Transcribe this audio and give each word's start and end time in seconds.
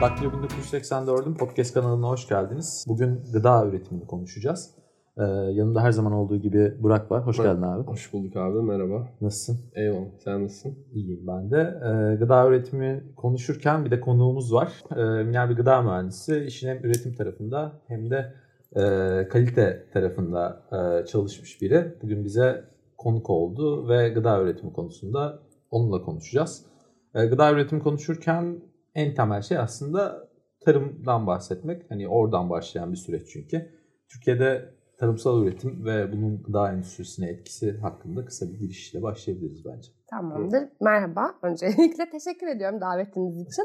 Daktilo 0.00 0.30
1984'ün 0.30 1.34
podcast 1.34 1.74
kanalına 1.74 2.08
hoş 2.08 2.28
geldiniz. 2.28 2.84
Bugün 2.88 3.20
gıda 3.32 3.66
üretimini 3.66 4.06
konuşacağız. 4.06 4.70
Ee, 5.18 5.22
yanımda 5.52 5.82
her 5.82 5.92
zaman 5.92 6.12
olduğu 6.12 6.36
gibi 6.36 6.74
Burak 6.82 7.10
var. 7.10 7.26
Hoş 7.26 7.38
Merhaba. 7.38 7.54
geldin 7.54 7.66
abi. 7.66 7.86
Hoş 7.86 8.12
bulduk 8.12 8.36
abi 8.36 8.62
merhaba. 8.62 9.08
Nasılsın? 9.20 9.60
Eyvallah 9.74 10.18
sen 10.24 10.44
nasılsın? 10.44 10.78
İyiyim 10.92 11.26
ben 11.26 11.50
de. 11.50 11.58
Ee, 11.60 12.16
gıda 12.16 12.48
üretimi 12.48 13.14
konuşurken 13.16 13.84
bir 13.84 13.90
de 13.90 14.00
konuğumuz 14.00 14.52
var. 14.54 14.72
Ee, 14.96 15.24
Miner 15.24 15.50
bir 15.50 15.56
gıda 15.56 15.82
mühendisi. 15.82 16.44
İşin 16.46 16.68
hem 16.68 16.84
üretim 16.84 17.14
tarafında 17.14 17.72
hem 17.88 18.10
de 18.10 18.34
e, 18.76 18.82
kalite 19.28 19.86
tarafında 19.92 20.62
e, 20.72 21.06
çalışmış 21.06 21.62
biri. 21.62 21.94
Bugün 22.02 22.24
bize 22.24 22.64
konuk 22.98 23.30
oldu 23.30 23.88
ve 23.88 24.08
gıda 24.08 24.40
üretimi 24.42 24.72
konusunda 24.72 25.38
onunla 25.70 26.02
konuşacağız. 26.02 26.66
E, 27.14 27.26
gıda 27.26 27.52
üretimi 27.52 27.82
konuşurken 27.82 28.60
en 29.00 29.14
temel 29.14 29.42
şey 29.42 29.58
aslında 29.58 30.28
tarımdan 30.60 31.26
bahsetmek. 31.26 31.90
Hani 31.90 32.08
oradan 32.08 32.50
başlayan 32.50 32.92
bir 32.92 32.96
süreç 32.96 33.28
çünkü. 33.32 33.70
Türkiye'de 34.08 34.74
tarımsal 34.98 35.42
üretim 35.42 35.84
ve 35.84 36.12
bunun 36.12 36.42
gıda 36.42 36.72
endüstrisine 36.72 37.28
etkisi 37.28 37.78
hakkında 37.78 38.24
kısa 38.24 38.46
bir 38.48 38.58
girişle 38.58 39.02
başlayabiliriz 39.02 39.64
bence. 39.64 39.88
Tamamdır. 40.10 40.62
Merhaba. 40.80 41.34
Öncelikle 41.42 42.10
teşekkür 42.10 42.46
ediyorum 42.46 42.80
davetiniz 42.80 43.40
için. 43.40 43.64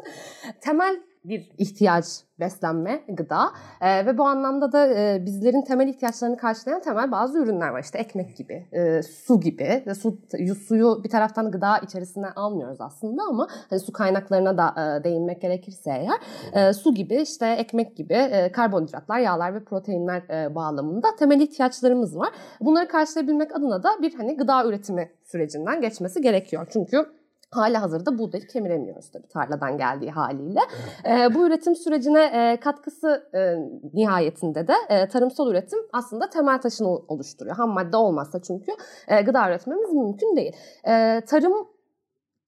Temel 0.61 1.01
bir 1.29 1.51
ihtiyaç 1.57 2.05
beslenme, 2.39 3.01
gıda 3.07 3.51
Ee, 3.81 4.05
ve 4.05 4.17
bu 4.17 4.23
anlamda 4.23 4.71
da 4.71 4.87
e, 4.87 5.25
bizlerin 5.25 5.61
temel 5.61 5.87
ihtiyaçlarını 5.87 6.37
karşılayan 6.37 6.81
temel 6.81 7.11
bazı 7.11 7.39
ürünler 7.39 7.69
var. 7.69 7.79
İşte 7.83 7.97
ekmek 7.97 8.37
gibi, 8.37 8.67
e, 8.71 9.03
su 9.03 9.39
gibi. 9.39 9.83
Ve 9.87 9.95
su, 9.95 10.17
suyu 10.67 11.01
bir 11.03 11.09
taraftan 11.09 11.51
gıda 11.51 11.77
içerisine 11.77 12.27
almıyoruz 12.35 12.81
aslında 12.81 13.23
ama 13.29 13.47
hani 13.69 13.79
su 13.79 13.91
kaynaklarına 13.91 14.57
da 14.57 14.73
e, 14.99 15.03
değinmek 15.03 15.41
gerekirse 15.41 15.91
eğer 15.91 16.69
e, 16.69 16.73
su 16.73 16.93
gibi, 16.93 17.15
işte 17.15 17.47
ekmek 17.47 17.97
gibi 17.97 18.13
e, 18.13 18.51
karbonhidratlar, 18.51 19.19
yağlar 19.19 19.55
ve 19.55 19.63
proteinler 19.63 20.21
e, 20.29 20.55
bağlamında 20.55 21.07
temel 21.19 21.39
ihtiyaçlarımız 21.39 22.17
var. 22.17 22.29
Bunları 22.61 22.87
karşılayabilmek 22.87 23.55
adına 23.55 23.83
da 23.83 23.89
bir 24.01 24.13
hani 24.13 24.37
gıda 24.37 24.65
üretimi 24.65 25.11
sürecinden 25.23 25.81
geçmesi 25.81 26.21
gerekiyor. 26.21 26.67
Çünkü 26.69 27.05
Hali 27.55 27.77
hazırda 27.77 28.17
buğdayı 28.17 28.47
kemiremiyoruz 28.47 29.11
tabii 29.11 29.27
tarladan 29.27 29.77
geldiği 29.77 30.11
haliyle. 30.11 30.59
Ee, 31.05 31.33
bu 31.35 31.47
üretim 31.47 31.75
sürecine 31.75 32.23
e, 32.23 32.59
katkısı 32.59 33.29
e, 33.33 33.55
nihayetinde 33.93 34.67
de 34.67 34.73
e, 34.89 35.07
tarımsal 35.07 35.51
üretim 35.51 35.79
aslında 35.93 36.29
temel 36.29 36.61
taşını 36.61 36.87
oluşturuyor. 36.87 37.55
Ham 37.55 37.69
madde 37.69 37.97
olmazsa 37.97 38.41
çünkü 38.41 38.71
e, 39.07 39.21
gıda 39.21 39.49
üretmemiz 39.49 39.93
mümkün 39.93 40.35
değil. 40.35 40.55
E, 40.87 41.21
tarım 41.27 41.75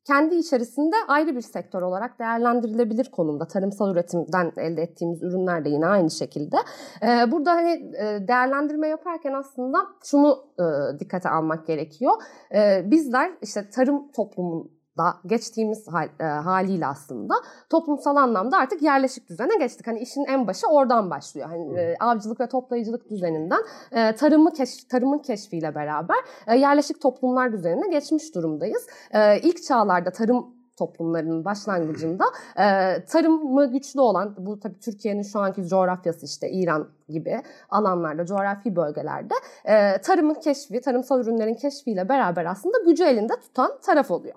kendi 0.08 0.36
içerisinde 0.36 0.96
ayrı 1.08 1.36
bir 1.36 1.42
sektör 1.42 1.82
olarak 1.82 2.20
değerlendirilebilir 2.20 3.12
konumda. 3.12 3.48
Tarımsal 3.48 3.92
üretimden 3.92 4.52
elde 4.58 4.82
ettiğimiz 4.82 5.24
ürünler 5.24 5.66
de 5.66 5.70
yine 5.70 5.88
aynı 5.88 6.12
şekilde. 6.12 6.58
Ee, 7.04 7.32
burada 7.32 7.52
hani 7.52 7.72
e, 7.98 8.28
değerlendirme 8.28 8.88
yaparken 8.88 9.34
aslında 9.34 9.78
şunu 10.04 10.46
e, 10.60 11.00
dikkate 11.00 11.30
almak 11.30 11.68
gerekiyor. 11.68 12.14
E, 12.56 12.92
bizler 12.92 13.32
işte 13.42 13.70
tarım 13.70 14.12
toplumun 14.12 14.77
da 14.98 15.18
geçtiğimiz 15.26 15.88
hal, 15.88 16.10
e, 16.20 16.24
haliyle 16.24 16.88
aslında 16.88 17.34
toplumsal 17.70 18.16
anlamda 18.16 18.58
artık 18.58 18.82
yerleşik 18.82 19.30
düzene 19.30 19.56
geçtik. 19.60 19.88
Hani 19.88 20.00
işin 20.00 20.26
en 20.26 20.48
başı 20.48 20.68
oradan 20.68 21.10
başlıyor. 21.10 21.48
Hani 21.50 21.80
e, 21.80 21.96
avcılık 22.00 22.40
ve 22.40 22.48
toplayıcılık 22.48 23.10
düzeninden 23.10 23.62
e, 23.92 24.16
tarımı 24.16 24.54
keş, 24.54 24.84
tarımın 24.84 25.20
keşfiyle 25.20 25.76
beraber 25.76 26.18
e, 26.48 26.56
yerleşik 26.56 27.02
toplumlar 27.02 27.52
düzenine 27.52 27.88
geçmiş 27.88 28.36
durumdayız. 28.36 28.88
E, 29.12 29.40
ilk 29.40 29.64
çağlarda 29.64 30.12
tarım 30.12 30.57
toplumlarının 30.78 31.46
başlangıcında 31.46 32.26
e, 32.58 32.66
tarımı 33.06 33.72
güçlü 33.72 34.00
olan 34.00 34.36
bu 34.38 34.60
tabii 34.60 34.80
Türkiye'nin 34.80 35.24
şu 35.24 35.40
anki 35.40 35.68
coğrafyası 35.68 36.26
işte 36.26 36.52
İran 36.52 36.88
gibi 37.10 37.42
alanlarda, 37.70 38.26
coğrafi 38.26 38.76
bölgelerde 38.76 39.34
e, 39.66 40.02
tarımın 40.02 40.34
keşfi, 40.34 40.82
tarımsal 40.82 41.20
ürünlerin 41.20 41.56
keşfiyle 41.56 42.10
beraber 42.10 42.46
aslında 42.46 42.78
gücü 42.86 43.04
elinde 43.04 43.34
tutan 43.40 43.72
taraf 43.82 44.12
oluyor. 44.12 44.36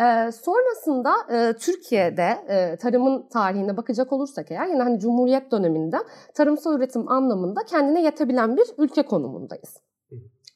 Ee, 0.00 0.32
sonrasında 0.32 1.14
e, 1.30 1.52
Türkiye'de 1.52 2.38
e, 2.48 2.76
tarımın 2.76 3.28
tarihine 3.28 3.76
bakacak 3.76 4.12
olursak 4.12 4.50
eğer 4.50 4.66
yine 4.66 4.82
hani 4.82 5.00
Cumhuriyet 5.00 5.50
döneminde 5.52 5.96
tarımsal 6.34 6.76
üretim 6.76 7.08
anlamında 7.08 7.60
kendine 7.70 8.02
yetebilen 8.02 8.56
bir 8.56 8.66
ülke 8.78 9.02
konumundayız. 9.02 9.80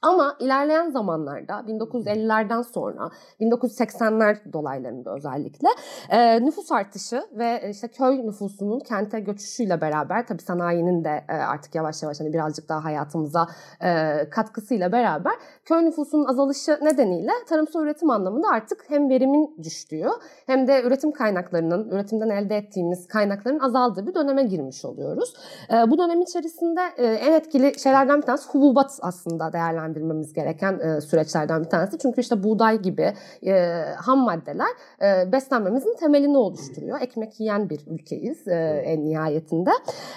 Ama 0.06 0.36
ilerleyen 0.40 0.90
zamanlarda 0.90 1.52
1950'lerden 1.52 2.62
sonra 2.62 3.10
1980'ler 3.40 4.52
dolaylarında 4.52 5.14
özellikle 5.14 5.68
e, 6.10 6.44
nüfus 6.44 6.72
artışı 6.72 7.22
ve 7.32 7.70
işte 7.70 7.88
köy 7.88 8.26
nüfusunun 8.26 8.80
kente 8.80 9.20
göçüşüyle 9.20 9.80
beraber 9.80 10.26
tabii 10.26 10.42
sanayinin 10.42 11.04
de 11.04 11.24
e, 11.28 11.32
artık 11.32 11.74
yavaş 11.74 12.02
yavaş 12.02 12.20
hani 12.20 12.32
birazcık 12.32 12.68
daha 12.68 12.84
hayatımıza 12.84 13.46
e, 13.80 14.16
katkısıyla 14.30 14.92
beraber 14.92 15.32
köy 15.64 15.84
nüfusunun 15.84 16.24
azalışı 16.24 16.78
nedeniyle 16.82 17.32
tarımsal 17.48 17.82
üretim 17.82 18.10
anlamında 18.10 18.48
artık 18.48 18.84
hem 18.88 19.10
verimin 19.10 19.56
düştüğü 19.62 20.08
hem 20.46 20.68
de 20.68 20.82
üretim 20.82 21.12
kaynaklarının, 21.12 21.90
üretimden 21.90 22.30
elde 22.30 22.56
ettiğimiz 22.56 23.08
kaynakların 23.08 23.58
azaldığı 23.58 24.06
bir 24.06 24.14
döneme 24.14 24.42
girmiş 24.42 24.84
oluyoruz. 24.84 25.34
E, 25.72 25.90
bu 25.90 25.98
dönem 25.98 26.20
içerisinde 26.20 26.80
e, 26.96 27.04
en 27.06 27.32
etkili 27.32 27.78
şeylerden 27.78 28.16
bir 28.16 28.26
tanesi 28.26 28.48
hububat 28.48 28.98
aslında 29.02 29.52
değerlendirmemiz 29.96 30.32
gereken 30.32 30.78
e, 30.78 31.00
süreçlerden 31.00 31.64
bir 31.64 31.68
tanesi. 31.68 31.98
Çünkü 31.98 32.20
işte 32.20 32.42
buğday 32.42 32.82
gibi 32.82 33.12
e, 33.46 33.82
ham 33.96 34.18
maddeler 34.18 34.68
e, 35.02 35.32
beslenmemizin 35.32 35.96
temelini 35.96 36.36
oluşturuyor. 36.36 37.00
Ekmek 37.00 37.40
yiyen 37.40 37.70
bir 37.70 37.80
ülkeyiz 37.86 38.48
e, 38.48 38.82
en 38.86 39.04
nihayetinde. 39.04 39.70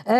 E, 0.07 0.13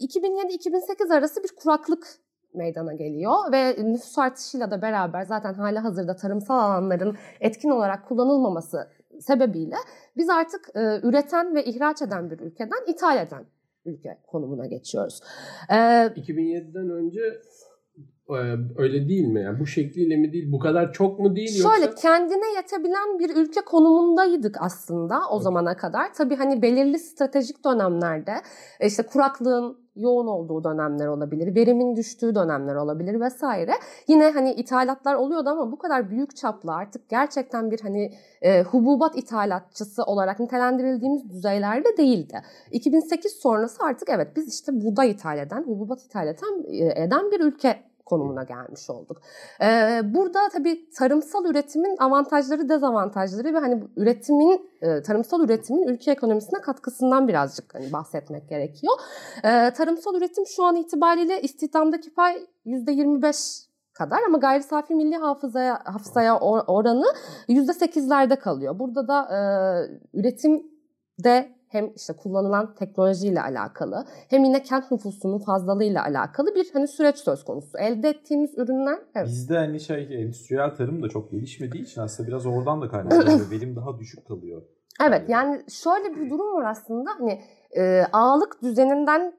2007-2008 0.00 1.14
arası 1.14 1.42
bir 1.42 1.50
kuraklık 1.62 2.06
meydana 2.54 2.94
geliyor 2.94 3.52
ve 3.52 3.76
nüfus 3.84 4.18
artışıyla 4.18 4.70
da 4.70 4.82
beraber 4.82 5.22
zaten 5.22 5.54
hali 5.54 5.78
hazırda 5.78 6.16
tarımsal 6.16 6.58
alanların 6.58 7.16
etkin 7.40 7.70
olarak 7.70 8.08
kullanılmaması 8.08 8.88
sebebiyle 9.20 9.76
biz 10.16 10.30
artık 10.30 10.68
e, 10.74 11.00
üreten 11.02 11.54
ve 11.54 11.64
ihraç 11.64 12.02
eden 12.02 12.30
bir 12.30 12.38
ülkeden 12.38 12.78
ithal 12.86 13.16
eden 13.16 13.44
ülke 13.84 14.18
konumuna 14.26 14.66
geçiyoruz. 14.66 15.20
E, 15.70 15.74
2007'den 15.74 16.90
önce 16.90 17.20
öyle 18.78 19.08
değil 19.08 19.24
mi? 19.24 19.42
Yani 19.42 19.60
bu 19.60 19.66
şekliyle 19.66 20.16
mi 20.16 20.32
değil? 20.32 20.52
Bu 20.52 20.58
kadar 20.58 20.92
çok 20.92 21.18
mu 21.20 21.36
değil 21.36 21.62
Şöyle 21.62 21.84
yoksa? 21.84 22.08
kendine 22.08 22.54
yetebilen 22.56 23.18
bir 23.18 23.36
ülke 23.36 23.60
konumundaydık 23.60 24.56
aslında 24.60 25.20
o 25.30 25.38
zamana 25.38 25.76
kadar. 25.76 26.14
Tabii 26.14 26.36
hani 26.36 26.62
belirli 26.62 26.98
stratejik 26.98 27.64
dönemlerde 27.64 28.32
e, 28.80 28.86
işte 28.86 29.02
kuraklığın 29.02 29.82
yoğun 29.96 30.26
olduğu 30.26 30.64
dönemler 30.64 31.06
olabilir, 31.06 31.54
verimin 31.54 31.96
düştüğü 31.96 32.34
dönemler 32.34 32.74
olabilir 32.74 33.20
vesaire. 33.20 33.72
Yine 34.08 34.30
hani 34.30 34.52
ithalatlar 34.52 35.14
oluyordu 35.14 35.48
ama 35.48 35.72
bu 35.72 35.78
kadar 35.78 36.10
büyük 36.10 36.36
çaplı 36.36 36.72
artık 36.72 37.08
gerçekten 37.08 37.70
bir 37.70 37.80
hani 37.80 38.12
e, 38.42 38.62
hububat 38.62 39.18
ithalatçısı 39.18 40.02
olarak 40.02 40.40
nitelendirildiğimiz 40.40 41.30
düzeylerde 41.30 41.96
değildi. 41.96 42.42
2008 42.70 43.32
sonrası 43.32 43.84
artık 43.84 44.08
evet 44.08 44.28
biz 44.36 44.54
işte 44.54 44.72
buğday 44.72 45.10
ithal 45.10 45.38
eden, 45.38 45.62
hububat 45.62 46.02
ithal 46.02 46.28
eden, 46.28 46.64
e, 46.68 47.02
eden 47.04 47.30
bir 47.30 47.40
ülke 47.40 47.91
konumuna 48.04 48.42
gelmiş 48.42 48.90
olduk. 48.90 49.22
Ee, 49.62 50.00
burada 50.04 50.48
tabii 50.52 50.90
tarımsal 50.98 51.44
üretimin 51.44 51.96
avantajları, 51.98 52.68
dezavantajları 52.68 53.54
ve 53.54 53.58
hani 53.58 53.84
üretimin 53.96 54.70
e, 54.82 55.02
tarımsal 55.02 55.44
üretimin 55.44 55.88
ülke 55.88 56.12
ekonomisine 56.12 56.60
katkısından 56.60 57.28
birazcık 57.28 57.74
hani 57.74 57.92
bahsetmek 57.92 58.48
gerekiyor. 58.48 58.92
Ee, 59.44 59.72
tarımsal 59.72 60.14
üretim 60.14 60.44
şu 60.46 60.64
an 60.64 60.76
itibariyle 60.76 61.40
istihdamdaki 61.42 62.14
pay 62.14 62.46
%25 62.66 63.66
kadar 63.92 64.18
ama 64.26 64.38
gayri 64.38 64.62
safi 64.62 64.94
milli 64.94 65.16
hafızaya 65.16 65.80
hafızaya 65.84 66.32
or- 66.32 66.64
oranı 66.66 67.06
%8'lerde 67.48 68.38
kalıyor. 68.38 68.78
Burada 68.78 69.08
da 69.08 69.22
e, 69.22 69.40
üretimde 70.14 71.61
hem 71.72 71.92
işte 71.96 72.12
kullanılan 72.12 72.74
teknolojiyle 72.74 73.42
alakalı 73.42 74.04
hem 74.28 74.44
yine 74.44 74.62
kent 74.62 74.90
nüfusunun 74.90 75.38
fazlalığıyla 75.38 76.04
alakalı 76.04 76.54
bir 76.54 76.70
hani 76.72 76.88
süreç 76.88 77.16
söz 77.16 77.44
konusu. 77.44 77.78
Elde 77.78 78.08
ettiğimiz 78.08 78.58
ürünler 78.58 78.98
evet. 79.14 79.26
Bizde 79.26 79.56
hani 79.56 79.80
şey 79.80 80.22
endüstriyel 80.22 80.74
tarım 80.74 81.02
da 81.02 81.08
çok 81.08 81.30
gelişmediği 81.30 81.84
için 81.84 82.00
aslında 82.00 82.28
biraz 82.28 82.46
oradan 82.46 82.82
da 82.82 82.88
kaynaklanıyor. 82.88 83.50
Verim 83.50 83.76
daha 83.76 83.98
düşük 83.98 84.26
kalıyor. 84.26 84.62
Evet 85.06 85.28
yani 85.28 85.62
şöyle 85.68 86.16
bir 86.16 86.30
durum 86.30 86.54
var 86.54 86.70
aslında 86.70 87.10
hani 87.18 87.42
e, 87.76 88.04
ağalık 88.12 88.62
düzeninden 88.62 89.34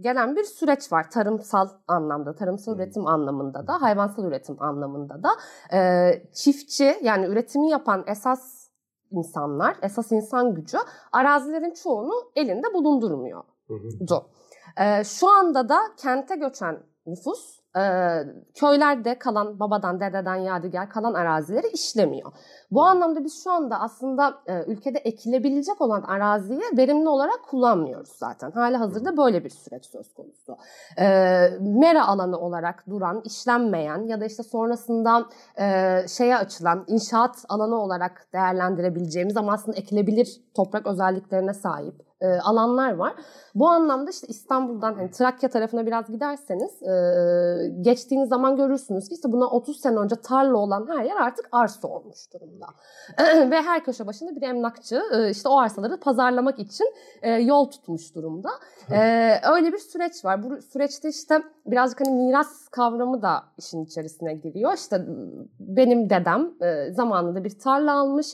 gelen 0.00 0.36
bir 0.36 0.44
süreç 0.44 0.92
var 0.92 1.10
tarımsal 1.10 1.68
anlamda, 1.88 2.34
tarımsal 2.34 2.76
üretim 2.76 3.06
anlamında 3.06 3.66
da, 3.66 3.82
hayvansal 3.82 4.24
üretim 4.24 4.62
anlamında 4.62 5.22
da. 5.22 5.30
E, 5.76 6.10
çiftçi 6.32 6.94
yani 7.02 7.26
üretimi 7.26 7.70
yapan 7.70 8.04
esas 8.06 8.63
insanlar, 9.10 9.76
esas 9.82 10.12
insan 10.12 10.54
gücü 10.54 10.78
arazilerin 11.12 11.74
çoğunu 11.74 12.12
elinde 12.36 12.74
bulundurmuyor. 12.74 13.42
Hı 13.68 13.74
hı. 13.74 14.20
Ee, 14.80 15.04
şu 15.04 15.30
anda 15.30 15.68
da 15.68 15.78
kente 15.96 16.36
göçen 16.36 16.82
nüfus 17.06 17.58
e, 17.58 17.63
köylerde 18.54 19.18
kalan 19.18 19.60
babadan 19.60 20.00
dededen 20.00 20.36
yadigar 20.36 20.90
kalan 20.90 21.14
arazileri 21.14 21.66
işlemiyor. 21.66 22.32
Bu 22.70 22.84
anlamda 22.84 23.24
biz 23.24 23.44
şu 23.44 23.50
anda 23.50 23.80
aslında 23.80 24.34
ülkede 24.66 24.98
ekilebilecek 24.98 25.80
olan 25.80 26.02
araziyi 26.02 26.62
verimli 26.76 27.08
olarak 27.08 27.42
kullanmıyoruz 27.50 28.08
zaten. 28.08 28.50
Hali 28.50 28.76
hazırda 28.76 29.16
böyle 29.16 29.44
bir 29.44 29.50
süreç 29.50 29.86
söz 29.86 30.14
konusu. 30.14 30.56
Mera 31.80 32.06
alanı 32.06 32.38
olarak 32.38 32.84
duran, 32.90 33.22
işlenmeyen 33.24 34.06
ya 34.06 34.20
da 34.20 34.24
işte 34.24 34.42
sonrasında 34.42 35.26
şeye 36.08 36.36
açılan 36.36 36.84
inşaat 36.86 37.44
alanı 37.48 37.82
olarak 37.82 38.26
değerlendirebileceğimiz 38.32 39.36
ama 39.36 39.52
aslında 39.52 39.76
ekilebilir 39.76 40.40
toprak 40.56 40.86
özelliklerine 40.86 41.54
sahip 41.54 41.94
e, 42.20 42.26
alanlar 42.26 42.94
var. 42.94 43.14
Bu 43.54 43.68
anlamda 43.68 44.10
işte 44.10 44.26
İstanbul'dan 44.26 44.94
hani 44.94 45.10
Trakya 45.10 45.48
tarafına 45.48 45.86
biraz 45.86 46.10
giderseniz 46.10 46.82
e, 46.82 46.94
geçtiğiniz 47.80 48.28
zaman 48.28 48.56
görürsünüz 48.56 49.08
ki 49.08 49.14
işte 49.14 49.32
buna 49.32 49.46
30 49.46 49.80
sene 49.80 49.98
önce 49.98 50.16
tarla 50.16 50.56
olan 50.56 50.88
her 50.88 51.04
yer 51.04 51.16
artık 51.16 51.48
arsa 51.52 51.88
olmuş 51.88 52.18
durumda. 52.32 52.66
Ve 53.50 53.62
her 53.62 53.84
köşe 53.84 54.06
başında 54.06 54.36
bir 54.36 54.42
emlakçı 54.42 55.02
e, 55.12 55.30
işte 55.30 55.48
o 55.48 55.58
arsaları 55.58 56.00
pazarlamak 56.00 56.58
için 56.58 56.94
e, 57.22 57.30
yol 57.30 57.70
tutmuş 57.70 58.14
durumda. 58.14 58.50
E, 58.90 59.30
öyle 59.52 59.72
bir 59.72 59.78
süreç 59.78 60.24
var. 60.24 60.42
Bu 60.42 60.62
süreçte 60.62 61.08
işte 61.08 61.42
birazcık 61.66 62.00
hani 62.00 62.10
miras 62.10 62.68
kavramı 62.68 63.22
da 63.22 63.44
işin 63.58 63.84
içerisine 63.84 64.34
giriyor. 64.34 64.74
İşte 64.74 65.06
benim 65.60 66.10
dedem 66.10 66.50
e, 66.62 66.92
zamanında 66.92 67.44
bir 67.44 67.58
tarla 67.58 67.92
almış 67.92 68.26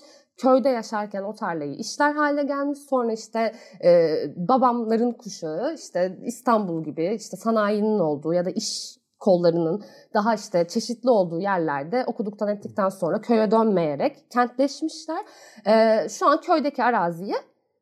köyde 0.42 0.68
yaşarken 0.68 1.22
o 1.22 1.34
tarlayı 1.34 1.74
işler 1.74 2.14
hale 2.14 2.42
gelmiş. 2.42 2.78
Sonra 2.90 3.12
işte 3.12 3.52
e, 3.84 3.90
babamların 4.36 5.12
kuşağı 5.12 5.74
işte 5.74 6.18
İstanbul 6.24 6.84
gibi 6.84 7.14
işte 7.14 7.36
sanayinin 7.36 7.98
olduğu 7.98 8.32
ya 8.32 8.44
da 8.44 8.50
iş 8.50 9.00
kollarının 9.18 9.84
daha 10.14 10.34
işte 10.34 10.68
çeşitli 10.68 11.10
olduğu 11.10 11.40
yerlerde 11.40 12.04
okuduktan 12.06 12.48
ettikten 12.48 12.88
sonra 12.88 13.20
köye 13.20 13.50
dönmeyerek 13.50 14.30
kentleşmişler. 14.30 15.24
E, 15.66 16.08
şu 16.08 16.26
an 16.26 16.40
köydeki 16.40 16.84
araziyi 16.84 17.34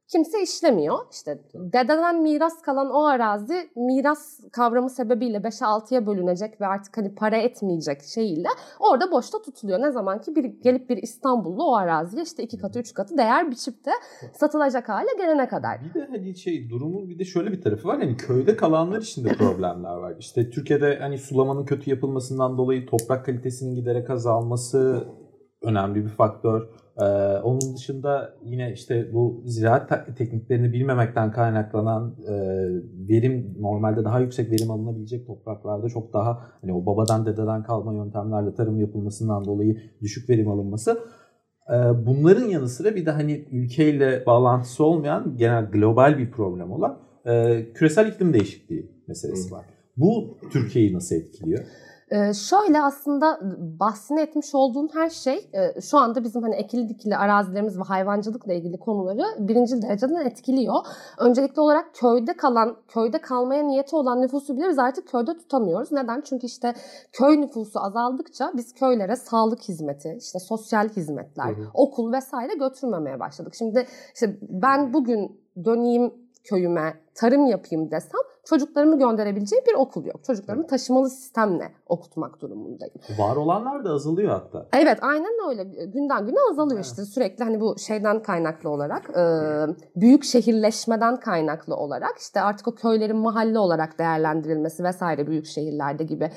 kimse 0.08 0.42
işlemiyor. 0.42 0.98
İşte 1.12 1.38
dededen 1.54 2.22
miras 2.22 2.62
kalan 2.62 2.90
o 2.90 3.04
arazi 3.04 3.70
miras 3.76 4.40
kavramı 4.52 4.90
sebebiyle 4.90 5.38
5'e 5.38 5.66
6'ya 5.66 6.06
bölünecek 6.06 6.60
ve 6.60 6.66
artık 6.66 6.96
hani 6.96 7.14
para 7.14 7.36
etmeyecek 7.36 8.02
şeyiyle 8.02 8.48
orada 8.80 9.10
boşta 9.12 9.42
tutuluyor. 9.42 9.80
Ne 9.80 9.90
zaman 9.90 10.20
ki 10.20 10.36
bir 10.36 10.44
gelip 10.44 10.90
bir 10.90 10.96
İstanbullu 10.96 11.70
o 11.70 11.74
araziye 11.74 12.22
işte 12.22 12.42
iki 12.42 12.58
katı 12.58 12.78
üç 12.78 12.94
katı 12.94 13.18
değer 13.18 13.50
biçip 13.50 13.84
de 13.84 13.90
satılacak 14.34 14.88
hale 14.88 15.10
gelene 15.18 15.48
kadar. 15.48 15.80
Bir 15.84 15.94
de 15.94 16.06
hani 16.10 16.36
şey 16.36 16.70
durumun 16.70 17.08
bir 17.08 17.18
de 17.18 17.24
şöyle 17.24 17.52
bir 17.52 17.62
tarafı 17.62 17.88
var. 17.88 17.98
Hani 17.98 18.16
köyde 18.16 18.56
kalanlar 18.56 19.02
için 19.02 19.24
de 19.24 19.28
problemler 19.28 19.96
var. 19.96 20.14
İşte 20.18 20.50
Türkiye'de 20.50 20.98
hani 21.00 21.18
sulamanın 21.18 21.64
kötü 21.64 21.90
yapılmasından 21.90 22.58
dolayı 22.58 22.86
toprak 22.86 23.24
kalitesinin 23.24 23.74
giderek 23.74 24.10
azalması 24.10 25.08
önemli 25.62 26.04
bir 26.04 26.10
faktör. 26.10 26.68
Ee, 27.00 27.04
onun 27.42 27.74
dışında 27.76 28.34
yine 28.44 28.72
işte 28.72 29.12
bu 29.12 29.42
ziraat 29.46 30.16
tekniklerini 30.16 30.72
bilmemekten 30.72 31.32
kaynaklanan 31.32 32.16
e, 32.28 32.34
verim 33.08 33.56
normalde 33.60 34.04
daha 34.04 34.20
yüksek 34.20 34.50
verim 34.50 34.70
alınabilecek 34.70 35.26
topraklarda 35.26 35.88
çok 35.88 36.12
daha 36.12 36.44
hani 36.60 36.72
o 36.72 36.86
babadan 36.86 37.26
dededen 37.26 37.62
kalma 37.62 37.94
yöntemlerle 37.94 38.54
tarım 38.54 38.80
yapılmasından 38.80 39.44
dolayı 39.44 39.76
düşük 40.02 40.30
verim 40.30 40.48
alınması. 40.48 40.98
Ee, 41.70 42.06
bunların 42.06 42.46
yanı 42.46 42.68
sıra 42.68 42.94
bir 42.94 43.06
de 43.06 43.10
hani 43.10 43.46
ülkeyle 43.52 44.26
bağlantısı 44.26 44.84
olmayan 44.84 45.36
genel 45.36 45.70
global 45.70 46.18
bir 46.18 46.30
problem 46.30 46.72
olan 46.72 46.98
e, 47.26 47.64
küresel 47.72 48.12
iklim 48.12 48.32
değişikliği 48.32 48.90
meselesi 49.08 49.54
var. 49.54 49.66
Bu 49.96 50.38
Türkiye'yi 50.52 50.94
nasıl 50.94 51.16
etkiliyor? 51.16 51.64
Ee, 52.10 52.34
şöyle 52.34 52.82
aslında 52.82 53.40
bahsini 53.80 54.20
etmiş 54.20 54.54
olduğun 54.54 54.90
her 54.92 55.10
şey 55.10 55.50
e, 55.52 55.80
şu 55.80 55.98
anda 55.98 56.24
bizim 56.24 56.42
hani 56.42 56.54
ekili 56.54 56.88
dikili 56.88 57.16
arazilerimiz 57.16 57.78
ve 57.78 57.82
hayvancılıkla 57.82 58.52
ilgili 58.52 58.78
konuları 58.78 59.22
birinci 59.38 59.82
dereceden 59.82 60.26
etkiliyor. 60.26 60.74
Öncelikli 61.18 61.60
olarak 61.60 61.94
köyde 61.94 62.36
kalan, 62.36 62.76
köyde 62.88 63.18
kalmaya 63.18 63.62
niyeti 63.62 63.96
olan 63.96 64.22
nüfusu 64.22 64.56
bile 64.56 64.68
biz 64.68 64.78
artık 64.78 65.08
köyde 65.08 65.38
tutamıyoruz. 65.38 65.92
Neden? 65.92 66.20
Çünkü 66.20 66.46
işte 66.46 66.74
köy 67.12 67.40
nüfusu 67.40 67.80
azaldıkça 67.80 68.52
biz 68.56 68.74
köylere 68.74 69.16
sağlık 69.16 69.62
hizmeti, 69.62 70.16
işte 70.20 70.38
sosyal 70.38 70.88
hizmetler, 70.88 71.56
hı 71.56 71.62
hı. 71.62 71.70
okul 71.74 72.12
vesaire 72.12 72.54
götürmemeye 72.54 73.20
başladık. 73.20 73.54
Şimdi 73.54 73.86
işte 74.14 74.38
ben 74.42 74.92
bugün 74.92 75.40
döneyim 75.64 76.14
köyüme 76.44 76.94
tarım 77.14 77.46
yapayım 77.46 77.90
desem 77.90 78.20
çocuklarımı 78.50 78.98
gönderebileceği 78.98 79.62
bir 79.68 79.74
okul 79.74 80.04
yok. 80.04 80.24
Çocuklarımı 80.24 80.66
taşımalı 80.66 81.10
sistemle 81.10 81.72
okutmak 81.86 82.40
durumundayım. 82.40 82.94
Var 83.18 83.36
olanlar 83.36 83.84
da 83.84 83.90
azalıyor 83.90 84.30
hatta. 84.30 84.66
Evet 84.72 84.98
aynen 85.02 85.48
öyle. 85.48 85.64
Günden 85.84 86.26
güne 86.26 86.38
azalıyor 86.50 86.80
evet. 86.80 86.86
işte 86.86 87.04
sürekli 87.04 87.44
hani 87.44 87.60
bu 87.60 87.78
şeyden 87.78 88.22
kaynaklı 88.22 88.70
olarak 88.70 89.10
büyük 89.96 90.24
şehirleşmeden 90.24 91.20
kaynaklı 91.20 91.76
olarak 91.76 92.18
işte 92.18 92.40
artık 92.40 92.68
o 92.68 92.74
köylerin 92.74 93.16
mahalle 93.16 93.58
olarak 93.58 93.98
değerlendirilmesi 93.98 94.84
vesaire 94.84 95.26
büyük 95.26 95.46
şehirlerde 95.46 96.04
gibi 96.04 96.30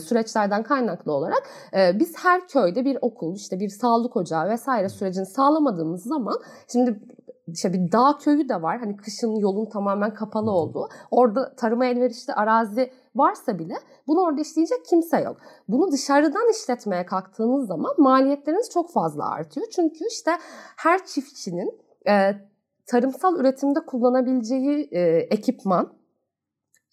süreçlerden 0.00 0.62
kaynaklı 0.62 1.12
olarak 1.12 1.42
biz 1.72 2.14
her 2.24 2.48
köyde 2.48 2.84
bir 2.84 2.98
okul 3.00 3.36
işte 3.36 3.60
bir 3.60 3.68
sağlık 3.68 4.16
ocağı 4.16 4.48
vesaire 4.48 4.88
sürecini 4.88 5.26
sağlamadığımız 5.26 6.02
zaman 6.02 6.38
şimdi 6.72 7.00
işte 7.54 7.72
bir 7.72 7.92
dağ 7.92 8.18
köyü 8.18 8.48
de 8.48 8.62
var. 8.62 8.78
Hani 8.78 8.96
kışın 8.96 9.36
yolun 9.36 9.66
tamamen 9.66 10.14
kapalı 10.14 10.50
olduğu. 10.50 10.88
Orada 11.10 11.54
tarıma 11.54 11.86
elverişli 11.86 12.32
arazi 12.34 12.92
varsa 13.14 13.58
bile 13.58 13.74
bunu 14.06 14.20
orada 14.20 14.40
işleyecek 14.40 14.84
kimse 14.84 15.20
yok. 15.20 15.36
Bunu 15.68 15.92
dışarıdan 15.92 16.50
işletmeye 16.50 17.06
kalktığınız 17.06 17.66
zaman 17.66 17.94
maliyetleriniz 17.98 18.70
çok 18.70 18.92
fazla 18.92 19.30
artıyor. 19.30 19.66
Çünkü 19.76 20.04
işte 20.10 20.30
her 20.76 21.06
çiftçinin 21.06 21.80
e, 22.08 22.32
tarımsal 22.86 23.40
üretimde 23.40 23.80
kullanabileceği 23.86 24.88
e, 24.92 25.00
ekipman 25.30 25.99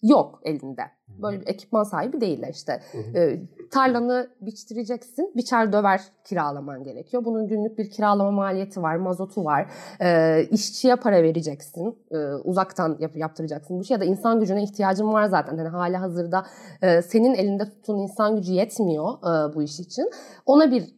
yok 0.02 0.40
elinde. 0.44 0.82
Böyle 1.08 1.40
bir 1.40 1.46
ekipman 1.46 1.82
sahibi 1.82 2.20
değiller 2.20 2.48
işte. 2.48 2.82
E, 3.14 3.40
tarlanı 3.70 4.30
biçtireceksin, 4.40 5.32
biçer 5.36 5.72
döver 5.72 6.00
kiralaman 6.24 6.84
gerekiyor. 6.84 7.24
Bunun 7.24 7.48
günlük 7.48 7.78
bir 7.78 7.90
kiralama 7.90 8.30
maliyeti 8.30 8.82
var, 8.82 8.96
mazotu 8.96 9.44
var. 9.44 9.70
E, 10.00 10.42
işçiye 10.50 10.96
para 10.96 11.22
vereceksin, 11.22 11.98
e, 12.10 12.16
uzaktan 12.44 12.96
yap, 13.00 13.16
yaptıracaksın 13.16 13.78
bu 13.78 13.84
şey 13.84 13.94
ya 13.94 14.00
da 14.00 14.04
insan 14.04 14.40
gücüne 14.40 14.62
ihtiyacın 14.62 15.12
var 15.12 15.24
zaten. 15.24 15.56
Yani 15.56 15.68
hali 15.68 15.96
hazırda 15.96 16.46
e, 16.82 17.02
senin 17.02 17.34
elinde 17.34 17.64
tuttuğun 17.64 17.98
insan 17.98 18.36
gücü 18.36 18.52
yetmiyor 18.52 19.12
e, 19.18 19.54
bu 19.54 19.62
iş 19.62 19.80
için. 19.80 20.10
Ona 20.46 20.70
bir 20.70 20.97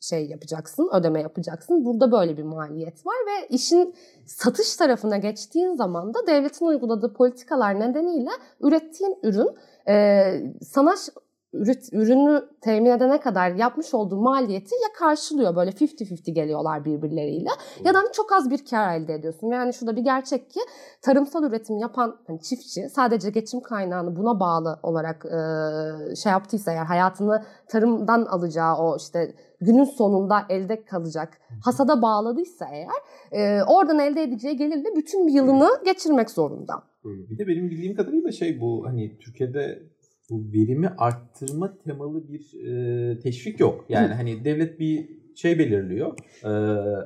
şey 0.00 0.26
yapacaksın, 0.26 0.90
ödeme 0.92 1.20
yapacaksın. 1.20 1.84
Burada 1.84 2.12
böyle 2.12 2.36
bir 2.36 2.42
maliyet 2.42 3.06
var 3.06 3.16
ve 3.26 3.48
işin 3.48 3.94
satış 4.26 4.76
tarafına 4.76 5.16
geçtiğin 5.16 5.74
zaman 5.74 6.14
da 6.14 6.26
devletin 6.26 6.66
uyguladığı 6.66 7.12
politikalar 7.12 7.80
nedeniyle 7.80 8.30
ürettiğin 8.60 9.18
ürün 9.22 9.48
e, 9.88 10.24
sana 10.62 10.94
ürünü 11.92 12.44
temin 12.60 12.90
edene 12.90 13.20
kadar 13.20 13.50
yapmış 13.50 13.94
olduğu 13.94 14.16
maliyeti 14.16 14.74
ya 14.74 14.88
karşılıyor 14.98 15.56
böyle 15.56 15.70
50-50 15.70 16.30
geliyorlar 16.30 16.84
birbirleriyle 16.84 17.50
ya 17.84 17.94
da 17.94 17.98
hani 17.98 18.12
çok 18.12 18.32
az 18.32 18.50
bir 18.50 18.64
kar 18.64 18.96
elde 18.96 19.14
ediyorsun. 19.14 19.50
Yani 19.50 19.74
şurada 19.74 19.96
bir 19.96 20.04
gerçek 20.04 20.50
ki 20.50 20.60
tarımsal 21.02 21.44
üretim 21.44 21.78
yapan 21.78 22.16
hani 22.26 22.40
çiftçi 22.42 22.88
sadece 22.88 23.30
geçim 23.30 23.60
kaynağını 23.60 24.16
buna 24.16 24.40
bağlı 24.40 24.80
olarak 24.82 25.24
e, 25.26 26.16
şey 26.16 26.32
yaptıysa 26.32 26.72
eğer 26.72 26.84
hayatını 26.84 27.44
tarımdan 27.68 28.24
alacağı 28.24 28.76
o 28.76 28.96
işte 28.96 29.34
günün 29.60 29.84
sonunda 29.84 30.46
elde 30.48 30.84
kalacak 30.84 31.38
hasada 31.64 32.02
bağladıysa 32.02 32.66
eğer 32.72 32.88
e, 33.32 33.62
oradan 33.62 33.98
elde 33.98 34.22
edeceği 34.22 34.56
gelirle 34.56 34.96
bütün 34.96 35.26
bir 35.26 35.32
yılını 35.32 35.68
geçirmek 35.84 36.30
zorunda. 36.30 36.74
Bir 37.04 37.38
de 37.38 37.46
benim 37.46 37.70
bildiğim 37.70 37.96
kadarıyla 37.96 38.32
şey 38.32 38.60
bu 38.60 38.86
hani 38.86 39.18
Türkiye'de 39.18 39.82
bu 40.30 40.52
verimi 40.52 40.88
arttırma 40.98 41.78
temalı 41.78 42.28
bir 42.28 42.66
e, 42.66 43.20
teşvik 43.20 43.60
yok. 43.60 43.84
Yani 43.88 44.14
hani 44.14 44.44
devlet 44.44 44.80
bir 44.80 45.18
şey 45.34 45.58
belirliyor. 45.58 46.18
E, 46.44 46.48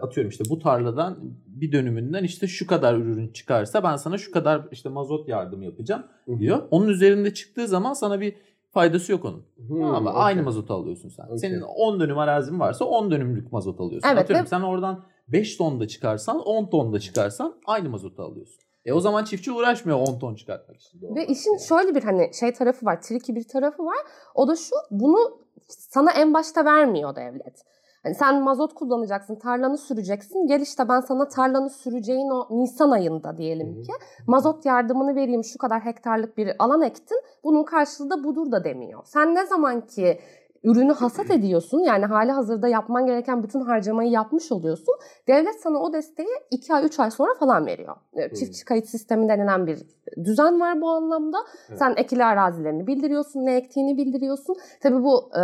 atıyorum 0.00 0.30
işte 0.30 0.44
bu 0.50 0.58
tarladan 0.58 1.18
bir 1.46 1.72
dönümünden 1.72 2.24
işte 2.24 2.46
şu 2.46 2.66
kadar 2.66 2.98
ürün 2.98 3.28
çıkarsa 3.28 3.82
ben 3.84 3.96
sana 3.96 4.18
şu 4.18 4.32
kadar 4.32 4.68
işte 4.72 4.88
mazot 4.88 5.28
yardım 5.28 5.62
yapacağım 5.62 6.04
diyor. 6.38 6.62
Onun 6.70 6.88
üzerinde 6.88 7.34
çıktığı 7.34 7.68
zaman 7.68 7.92
sana 7.92 8.20
bir 8.20 8.34
faydası 8.72 9.12
yok 9.12 9.24
onun. 9.24 9.44
Hmm, 9.68 9.82
Ama 9.82 10.10
okay. 10.10 10.22
aynı 10.22 10.42
mazotu 10.42 10.74
alıyorsun 10.74 11.08
sen. 11.08 11.24
Okay. 11.24 11.38
Senin 11.38 11.60
10 11.60 12.00
dönüm 12.00 12.18
arazin 12.18 12.60
varsa 12.60 12.84
10 12.84 13.10
dönümlük 13.10 13.52
mazot 13.52 13.80
alıyorsun. 13.80 14.08
Evet, 14.08 14.22
Atıyorum 14.22 14.46
sen 14.46 14.60
oradan 14.60 15.04
5 15.28 15.56
ton 15.56 15.80
da 15.80 15.88
çıkarsan 15.88 16.40
10 16.40 16.70
ton 16.70 16.92
da 16.92 17.00
çıkarsan 17.00 17.54
aynı 17.66 17.88
mazotu 17.88 18.22
alıyorsun. 18.22 18.62
E 18.84 18.92
o 18.92 19.00
zaman 19.00 19.24
çiftçi 19.24 19.52
uğraşmıyor 19.52 19.98
10 19.98 20.18
ton 20.18 20.34
çıkartmak 20.34 20.80
için. 20.80 21.16
Ve 21.16 21.26
işin 21.26 21.50
yani. 21.50 21.62
şöyle 21.68 21.94
bir 21.94 22.02
hani 22.02 22.30
şey 22.34 22.52
tarafı 22.52 22.86
var, 22.86 23.02
triki 23.02 23.34
bir 23.34 23.48
tarafı 23.48 23.84
var. 23.84 23.98
O 24.34 24.48
da 24.48 24.56
şu, 24.56 24.74
bunu 24.90 25.38
sana 25.68 26.12
en 26.12 26.34
başta 26.34 26.64
vermiyor 26.64 27.16
devlet. 27.16 27.64
Hani 28.02 28.14
sen 28.14 28.42
mazot 28.42 28.74
kullanacaksın, 28.74 29.36
tarlanı 29.36 29.78
süreceksin. 29.78 30.46
Gel 30.46 30.60
işte 30.60 30.88
ben 30.88 31.00
sana 31.00 31.28
tarlanı 31.28 31.70
süreceğin 31.70 32.30
o 32.30 32.46
Nisan 32.50 32.90
ayında 32.90 33.36
diyelim 33.38 33.82
ki 33.82 33.92
mazot 34.26 34.66
yardımını 34.66 35.14
vereyim 35.16 35.44
şu 35.44 35.58
kadar 35.58 35.84
hektarlık 35.84 36.36
bir 36.36 36.52
alan 36.58 36.82
ektin. 36.82 37.20
Bunun 37.44 37.64
karşılığı 37.64 38.10
da 38.10 38.24
budur 38.24 38.52
da 38.52 38.64
demiyor. 38.64 39.00
Sen 39.04 39.34
ne 39.34 39.46
zaman 39.46 39.80
ki 39.80 40.18
ürünü 40.64 40.92
hasat 40.92 41.30
ediyorsun 41.30 41.78
yani 41.78 42.04
hali 42.04 42.32
hazırda 42.32 42.68
yapman 42.68 43.06
gereken 43.06 43.42
bütün 43.42 43.60
harcamayı 43.60 44.10
yapmış 44.10 44.52
oluyorsun. 44.52 44.94
Devlet 45.28 45.60
sana 45.62 45.78
o 45.78 45.92
desteği 45.92 46.28
2 46.50 46.74
ay 46.74 46.84
3 46.86 47.00
ay 47.00 47.10
sonra 47.10 47.34
falan 47.34 47.66
veriyor. 47.66 47.96
E, 48.14 48.34
Çiftçi 48.34 48.64
kayıt 48.64 48.88
sistemi 48.88 49.28
denilen 49.28 49.66
bir 49.66 49.82
düzen 50.24 50.60
var 50.60 50.80
bu 50.80 50.88
anlamda. 50.90 51.38
Evet. 51.68 51.78
Sen 51.78 51.94
ekili 51.96 52.24
arazilerini 52.24 52.86
bildiriyorsun, 52.86 53.46
ne 53.46 53.56
ektiğini 53.56 53.96
bildiriyorsun. 53.96 54.56
Tabii 54.80 55.04
bu 55.04 55.30
e, 55.38 55.40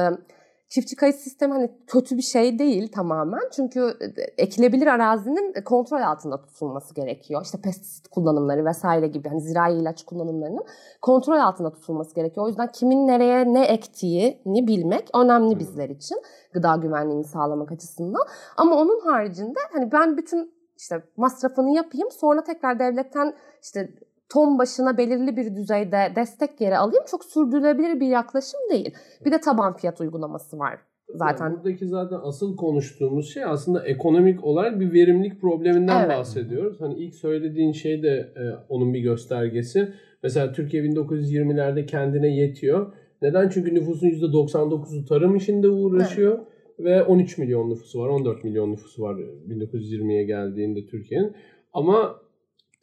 çiftçi 0.69 0.97
kayıt 0.97 1.17
sistemi 1.17 1.53
hani 1.53 1.71
kötü 1.87 2.17
bir 2.17 2.23
şey 2.23 2.59
değil 2.59 2.93
tamamen. 2.93 3.43
Çünkü 3.53 3.81
e, 3.81 4.23
ekilebilir 4.43 4.87
arazinin 4.87 5.55
kontrol 5.65 6.03
altında 6.03 6.41
tutulması 6.41 6.95
gerekiyor. 6.95 7.43
İşte 7.45 7.59
pestisit 7.61 8.09
kullanımları 8.09 8.65
vesaire 8.65 9.07
gibi 9.07 9.29
hani 9.29 9.41
zirai 9.41 9.75
ilaç 9.75 10.05
kullanımlarının 10.05 10.65
kontrol 11.03 11.39
altında 11.39 11.73
tutulması 11.73 12.15
gerekiyor. 12.15 12.47
O 12.47 12.49
yüzden 12.49 12.73
kimin 12.73 13.07
nereye 13.07 13.55
ne 13.55 13.65
ektiğini 13.65 14.67
bilmek 14.67 15.09
önemli 15.15 15.59
bizler 15.59 15.89
için 15.89 16.23
gıda 16.53 16.77
güvenliğini 16.77 17.25
sağlamak 17.25 17.73
açısından. 17.73 18.23
Ama 18.57 18.77
onun 18.77 19.01
haricinde 19.01 19.59
hani 19.73 19.93
ben 19.93 20.17
bütün 20.17 20.59
işte 20.77 21.03
masrafını 21.17 21.71
yapayım 21.71 22.11
sonra 22.11 22.45
tekrar 22.45 22.79
devletten 22.79 23.35
işte 23.63 23.95
ton 24.32 24.58
başına 24.58 24.99
belirli 24.99 25.37
bir 25.37 25.56
düzeyde 25.56 26.12
destek 26.16 26.61
yeri 26.61 26.78
alayım 26.78 27.04
çok 27.11 27.25
sürdürülebilir 27.25 28.00
bir 28.00 28.06
yaklaşım 28.06 28.61
değil. 28.70 28.94
Bir 29.25 29.32
de 29.32 29.40
taban 29.40 29.76
fiyat 29.76 30.00
uygulaması 30.00 30.58
var 30.58 30.78
zaten. 31.14 31.44
Yani 31.44 31.56
buradaki 31.56 31.87
zaten 31.87 32.18
asıl 32.23 32.56
konuştuğumuz 32.56 33.35
şey 33.35 33.44
aslında 33.44 33.87
ekonomik 33.87 34.44
olarak 34.44 34.80
bir 34.80 34.92
verimlilik 34.92 35.40
probleminden 35.40 36.06
Evet. 36.06 36.18
bahsediyoruz. 36.18 36.80
Hani 36.80 36.94
ilk 36.94 37.14
söylediğin 37.14 37.73
şey 37.73 38.02
de 38.02 38.32
e, 38.37 38.42
onun 38.68 38.94
bir 38.94 39.00
göstergesi. 39.00 39.88
Mesela 40.23 40.52
Türkiye 40.52 40.82
1920'lerde 40.85 41.87
kendine 41.87 42.28
yetiyor. 42.28 42.92
Neden? 43.23 43.49
Çünkü 43.49 43.75
nüfusun 43.75 44.06
%99'u 44.06 45.04
tarım 45.04 45.37
işinde 45.37 45.68
uğraşıyor. 45.68 46.38
Ve 46.78 47.02
13 47.02 47.38
milyon 47.38 47.70
nüfusu 47.70 48.00
var, 48.00 48.08
14 48.08 48.44
milyon 48.44 48.73
nüfusu 48.73 49.02
var 49.02 49.16
1920'ye 49.49 50.25
geldiğinde 50.25 50.87
Türkiye'nin. 50.87 51.32
Ama 51.73 52.20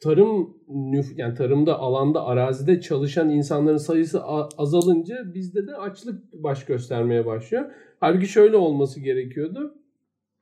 tarım 0.00 0.56
nüf 0.68 1.18
yani 1.18 1.34
tarımda 1.34 1.78
alanda 1.78 2.24
arazide 2.24 2.80
çalışan 2.80 3.30
insanların 3.30 3.76
sayısı 3.76 4.24
azalınca 4.58 5.34
bizde 5.34 5.66
de 5.66 5.74
açlık 5.74 6.32
baş 6.32 6.64
göstermeye 6.64 7.26
başlıyor. 7.26 7.64
Halbuki 8.00 8.26
şöyle 8.26 8.56
olması 8.56 9.00
gerekiyordu. 9.00 9.74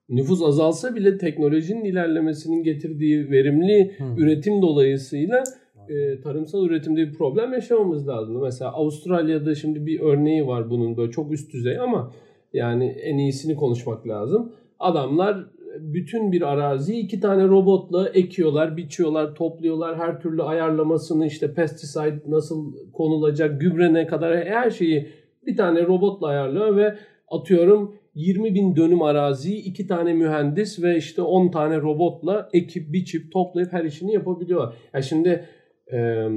Nüfus 0.09 0.43
azalsa 0.43 0.95
bile 0.95 1.19
teknolojinin 1.19 1.85
ilerlemesinin 1.85 2.63
getirdiği 2.63 3.31
verimli 3.31 3.95
Hı. 3.99 4.05
üretim 4.19 4.63
dolayısıyla 4.63 5.45
e, 5.89 6.21
tarımsal 6.21 6.67
üretimde 6.67 7.09
bir 7.09 7.15
problem 7.15 7.53
yaşamamız 7.53 8.09
lazım. 8.09 8.43
Mesela 8.43 8.73
Avustralya'da 8.73 9.55
şimdi 9.55 9.87
bir 9.87 10.01
örneği 10.01 10.47
var 10.47 10.71
bunun 10.71 10.97
böyle 10.97 11.11
çok 11.11 11.33
üst 11.33 11.53
düzey 11.53 11.79
ama 11.79 12.13
yani 12.53 12.87
en 12.87 13.19
iyisini 13.19 13.57
konuşmak 13.57 14.09
lazım. 14.09 14.53
Adamlar 14.79 15.47
bütün 15.95 16.33
bir 16.33 16.53
araziyi 16.53 17.05
iki 17.05 17.21
tane 17.21 17.45
robotla 17.45 18.09
ekiyorlar, 18.09 18.77
biçiyorlar, 18.77 19.35
topluyorlar. 19.35 19.99
Her 19.99 20.21
türlü 20.21 20.43
ayarlamasını 20.43 21.27
işte 21.27 21.55
pesticide 21.55 22.23
nasıl 22.29 22.75
konulacak, 22.93 23.61
gübre 23.61 23.95
ne 23.95 24.07
kadar 24.07 24.45
her 24.45 24.71
şeyi 24.71 25.09
bir 25.47 25.57
tane 25.57 25.83
robotla 25.83 26.27
ayarlıyor 26.27 26.77
ve 26.77 26.99
atıyorum 27.29 27.95
20 28.15 28.55
bin 28.55 28.77
dönüm 28.77 29.03
araziyi 29.03 29.59
iki 29.59 29.87
tane 29.87 30.13
mühendis 30.13 30.83
ve 30.83 30.97
işte 30.97 31.23
10 31.23 31.51
tane 31.51 31.81
robotla 31.81 32.49
ekip, 32.53 32.93
biçip, 32.93 33.33
toplayıp 33.33 33.73
her 33.73 33.85
işini 33.85 34.13
yapabiliyorlar. 34.13 34.75
Ya 34.95 35.03
şimdi 35.03 35.45
e, 35.93 36.29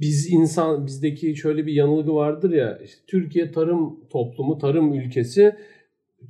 biz 0.00 0.32
insan 0.32 0.86
bizdeki 0.86 1.36
şöyle 1.36 1.66
bir 1.66 1.72
yanılgı 1.72 2.14
vardır 2.14 2.50
ya 2.50 2.78
işte 2.84 3.00
Türkiye 3.06 3.52
tarım 3.52 4.08
toplumu, 4.10 4.58
tarım 4.58 4.94
ülkesi 4.94 5.54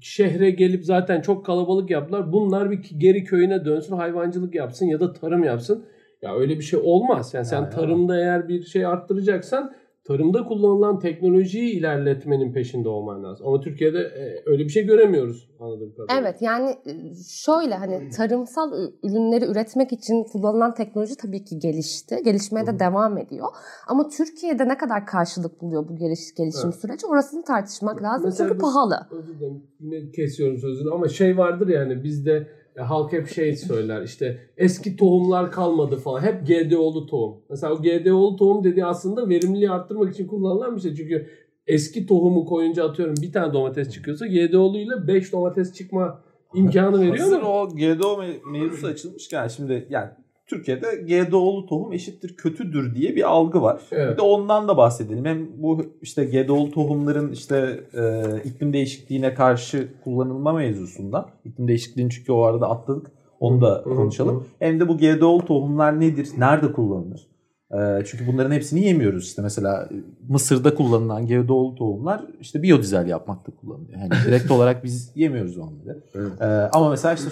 şehre 0.01 0.51
gelip 0.51 0.85
zaten 0.85 1.21
çok 1.21 1.47
kalabalık 1.47 1.91
yaptılar. 1.91 2.33
Bunlar 2.33 2.71
bir 2.71 2.81
geri 2.99 3.25
köyüne 3.25 3.65
dönsün, 3.65 3.97
hayvancılık 3.97 4.55
yapsın 4.55 4.87
ya 4.87 5.01
da 5.01 5.13
tarım 5.13 5.45
yapsın. 5.45 5.85
Ya 6.23 6.37
öyle 6.37 6.57
bir 6.59 6.63
şey 6.65 6.81
olmaz. 6.83 7.35
Yani 7.35 7.45
sen 7.45 7.57
Ya, 7.57 7.63
ya. 7.63 7.71
tarımda 7.71 8.19
eğer 8.21 8.49
bir 8.49 8.63
şey 8.63 8.87
arttıracaksan 8.87 9.73
tarımda 10.09 10.45
kullanılan 10.45 10.99
teknolojiyi 10.99 11.73
ilerletmenin 11.79 12.53
peşinde 12.53 12.89
olman 12.89 13.25
lazım. 13.25 13.47
Ama 13.47 13.61
Türkiye'de 13.61 13.99
e, 13.99 14.43
öyle 14.47 14.65
bir 14.65 14.69
şey 14.69 14.87
göremiyoruz 14.87 15.49
anladığım 15.61 15.93
kadarıyla. 15.97 16.21
Evet 16.29 16.43
yani 16.43 16.71
e, 16.71 16.93
şöyle 17.29 17.75
hani 17.75 18.11
tarımsal 18.11 18.73
ü- 18.73 18.93
ürünleri 19.03 19.45
üretmek 19.45 19.93
için 19.93 20.25
kullanılan 20.33 20.75
teknoloji 20.75 21.17
tabii 21.17 21.45
ki 21.45 21.59
gelişti. 21.59 22.17
Gelişmeye 22.25 22.63
hı. 22.63 22.67
de 22.67 22.79
devam 22.79 23.19
ediyor. 23.19 23.49
Ama 23.89 24.09
Türkiye'de 24.09 24.69
ne 24.69 24.77
kadar 24.79 25.07
karşılık 25.07 25.61
buluyor 25.63 25.89
bu 25.89 25.97
geliş, 25.97 26.35
gelişim 26.37 26.61
Evet. 26.65 26.75
süreci 26.81 27.07
orasını 27.07 27.45
tartışmak 27.45 28.03
lazım. 28.03 28.25
Mesela 28.25 28.49
Çünkü 28.49 28.61
bu- 28.61 28.63
pahalı. 28.65 29.07
Özür 29.11 29.35
dilerim 29.39 29.63
yine 29.81 30.11
kesiyorum 30.11 30.59
sözünü 30.59 30.91
ama 30.91 31.09
şey 31.09 31.39
vardır 31.39 31.69
yani 31.69 32.05
bizde 32.05 32.33
e, 32.33 32.47
halk 32.79 33.13
hep 33.13 33.29
şey 33.29 33.57
söyler 33.57 34.03
işte 34.03 34.39
eski 34.57 34.97
tohumlar 34.97 35.53
kalmadı 35.53 35.97
falan. 35.97 36.23
Hep 36.23 36.47
GDO'lu 36.47 37.07
tohum. 37.07 37.37
Mesela 37.51 37.73
o 37.73 37.83
GDO'lu 37.83 38.37
tohum 38.37 38.65
dediği 38.65 38.85
aslında 38.85 39.29
verimliliği 39.29 39.71
arttırmak 39.71 40.15
için 40.15 40.27
kullanılan 40.27 40.77
bir 40.77 40.81
şey. 40.81 40.95
Çünkü 40.95 41.27
eski 41.67 42.07
tohumu 42.07 42.45
koyunca 42.45 42.89
atıyorum 42.89 43.15
bir 43.23 43.33
tane 43.33 43.53
domates 43.53 43.91
çıkıyorsa 43.93 44.27
GDO'luyla 44.27 45.09
5 45.09 45.33
domates 45.33 45.75
çıkma 45.75 46.23
imkanı 46.55 47.01
veriyor 47.01 47.19
Hazır 47.19 47.43
mu? 47.43 47.49
o 47.49 47.69
GDO 47.69 48.23
me- 48.23 48.51
mevzusu 48.53 48.87
açılmışken 48.87 49.49
şimdi 49.49 49.87
yani 49.91 50.11
Türkiye'de 50.49 50.97
GDO'lu 50.97 51.67
tohum 51.67 51.93
eşittir 51.93 52.37
kötüdür 52.37 52.95
diye 52.95 53.17
bir 53.17 53.29
algı 53.29 53.63
var. 53.63 53.81
Evet. 53.93 54.13
Bir 54.13 54.17
de 54.17 54.23
ondan 54.23 54.69
da 54.69 54.77
bahsedelim. 54.77 55.25
Hem 55.25 55.63
bu 55.63 55.87
işte 56.03 56.25
GDO'lu 56.25 56.71
tohumların 56.71 57.33
işte 57.33 57.81
e, 57.95 58.23
iklim 58.45 58.73
değişikliğine 58.73 59.35
karşı 59.35 59.89
kullanılma 60.05 60.53
mevzusundan. 60.53 61.27
İklim 61.45 61.69
değişikliğini 61.69 62.11
çünkü 62.11 62.33
o 62.33 62.43
arada 62.43 62.71
atladık. 62.71 63.11
Onu 63.41 63.61
da 63.61 63.83
konuşalım. 63.83 64.47
Hem 64.59 64.81
de 64.81 64.89
bu 64.89 64.99
GDO'lu 64.99 65.45
tohumlar 65.45 66.01
nedir? 66.01 66.29
Nerede 66.39 66.73
kullanılır? 66.73 67.29
E, 67.73 68.05
çünkü 68.07 68.27
bunların 68.27 68.51
hepsini 68.51 68.85
yemiyoruz. 68.85 69.25
İşte 69.25 69.43
mesela 69.43 69.89
Mısır'da 70.29 70.75
kullanılan 70.75 71.27
GDO'lu 71.27 71.75
tohumlar 71.75 72.25
işte 72.41 72.63
biyodizel 72.63 73.07
yapmakta 73.09 73.53
kullanılıyor. 73.53 73.99
Yani 73.99 74.11
direkt 74.27 74.51
olarak 74.51 74.85
biz 74.85 75.13
yemiyoruz 75.15 75.59
onları. 75.59 76.05
Evet. 76.15 76.33
Ee, 76.41 76.45
ama 76.73 76.91
mesela 76.91 77.15
işte 77.15 77.31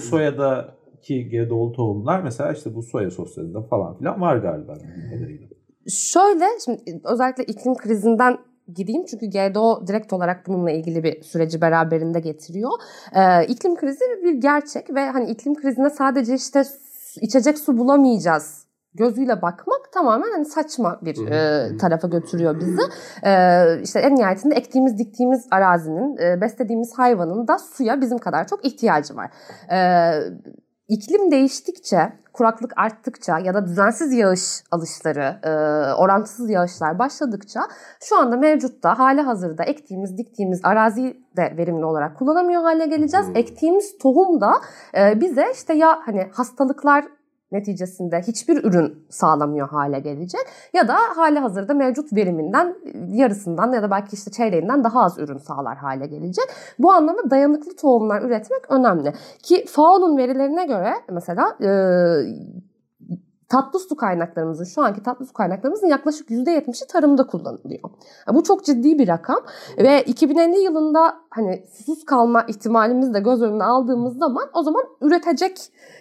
soyadaki 1.06 1.28
GDO'lu 1.28 1.72
tohumlar 1.72 2.20
mesela 2.20 2.52
işte 2.52 2.74
bu 2.74 2.82
soya 2.82 3.10
soslarında 3.10 3.62
falan 3.62 3.98
filan 3.98 4.20
var 4.20 4.36
galiba. 4.36 4.74
kadarıyla. 5.10 5.48
Şöyle 5.88 6.44
şimdi 6.64 7.00
özellikle 7.04 7.44
iklim 7.44 7.74
krizinden 7.74 8.38
gideyim 8.74 9.04
çünkü 9.04 9.26
GDO 9.26 9.86
direkt 9.86 10.12
olarak 10.12 10.46
bununla 10.46 10.70
ilgili 10.70 11.04
bir 11.04 11.22
süreci 11.22 11.60
beraberinde 11.60 12.20
getiriyor. 12.20 12.70
Ee, 13.16 13.46
iklim 13.46 13.76
krizi 13.76 14.04
bir 14.24 14.34
gerçek 14.34 14.94
ve 14.94 15.08
hani 15.08 15.30
iklim 15.30 15.54
krizine 15.54 15.90
sadece 15.90 16.34
işte 16.34 16.62
içecek 17.22 17.58
su 17.58 17.78
bulamayacağız 17.78 18.66
gözüyle 18.96 19.42
bakmak 19.42 19.92
tamamen 19.92 20.30
hani 20.32 20.44
saçma 20.44 20.98
bir 21.02 21.26
e, 21.26 21.76
tarafa 21.76 22.08
götürüyor 22.08 22.60
bizi. 22.60 22.82
Ee, 23.24 23.80
işte 23.82 24.00
en 24.00 24.14
nihayetinde 24.16 24.54
ektiğimiz, 24.54 24.98
diktiğimiz 24.98 25.46
arazinin, 25.50 26.16
e, 26.16 26.40
beslediğimiz 26.40 26.98
hayvanın 26.98 27.48
da 27.48 27.58
suya 27.58 28.00
bizim 28.00 28.18
kadar 28.18 28.46
çok 28.46 28.64
ihtiyacı 28.64 29.16
var. 29.16 29.30
Ee, 29.72 30.12
iklim 30.88 31.30
değiştikçe, 31.30 32.12
kuraklık 32.32 32.72
arttıkça 32.76 33.38
ya 33.38 33.54
da 33.54 33.66
düzensiz 33.66 34.12
yağış 34.12 34.62
alışları, 34.70 35.40
e, 35.42 35.50
orantısız 35.94 36.50
yağışlar 36.50 36.98
başladıkça 36.98 37.60
şu 38.00 38.18
anda 38.18 38.36
mevcutta 38.36 38.98
hali 38.98 39.20
hazırda 39.20 39.64
ektiğimiz, 39.64 40.18
diktiğimiz 40.18 40.60
araziyi 40.64 41.26
de 41.36 41.54
verimli 41.56 41.84
olarak 41.84 42.18
kullanamıyor 42.18 42.62
hale 42.62 42.86
geleceğiz. 42.86 43.26
Ektiğimiz 43.34 43.98
tohum 43.98 44.40
da 44.40 44.52
e, 44.98 45.20
bize 45.20 45.46
işte 45.54 45.74
ya 45.74 45.98
hani 46.06 46.28
hastalıklar 46.32 47.04
neticesinde 47.52 48.20
hiçbir 48.20 48.64
ürün 48.64 49.06
sağlamıyor 49.10 49.68
hale 49.68 50.00
gelecek 50.00 50.40
ya 50.72 50.88
da 50.88 50.94
hali 51.16 51.38
hazırda 51.38 51.74
mevcut 51.74 52.12
veriminden 52.12 52.76
yarısından 53.08 53.72
ya 53.72 53.82
da 53.82 53.90
belki 53.90 54.14
işte 54.14 54.30
çeyreğinden 54.30 54.84
daha 54.84 55.02
az 55.02 55.18
ürün 55.18 55.38
sağlar 55.38 55.76
hale 55.76 56.06
gelecek. 56.06 56.44
Bu 56.78 56.92
anlamda 56.92 57.30
dayanıklı 57.30 57.76
tohumlar 57.76 58.22
üretmek 58.22 58.70
önemli. 58.70 59.12
Ki 59.42 59.64
FAO'nun 59.68 60.16
verilerine 60.16 60.66
göre 60.66 60.92
mesela 61.08 61.56
e, 61.60 61.68
tatlı 63.48 63.78
su 63.78 63.96
kaynaklarımızın 63.96 64.64
şu 64.64 64.82
anki 64.82 65.02
tatlı 65.02 65.26
su 65.26 65.32
kaynaklarımızın 65.32 65.86
yaklaşık 65.86 66.30
%70'i 66.30 66.86
tarımda 66.86 67.26
kullanılıyor. 67.26 67.90
Bu 68.34 68.42
çok 68.42 68.64
ciddi 68.64 68.98
bir 68.98 69.08
rakam 69.08 69.38
ve 69.78 70.02
2050 70.02 70.58
yılında 70.58 71.14
hani 71.30 71.64
susuz 71.72 72.04
kalma 72.04 72.42
ihtimalimizi 72.42 73.14
de 73.14 73.20
göz 73.20 73.42
önüne 73.42 73.64
aldığımız 73.64 74.18
zaman 74.18 74.44
o 74.54 74.62
zaman 74.62 74.84
üretecek 75.00 75.58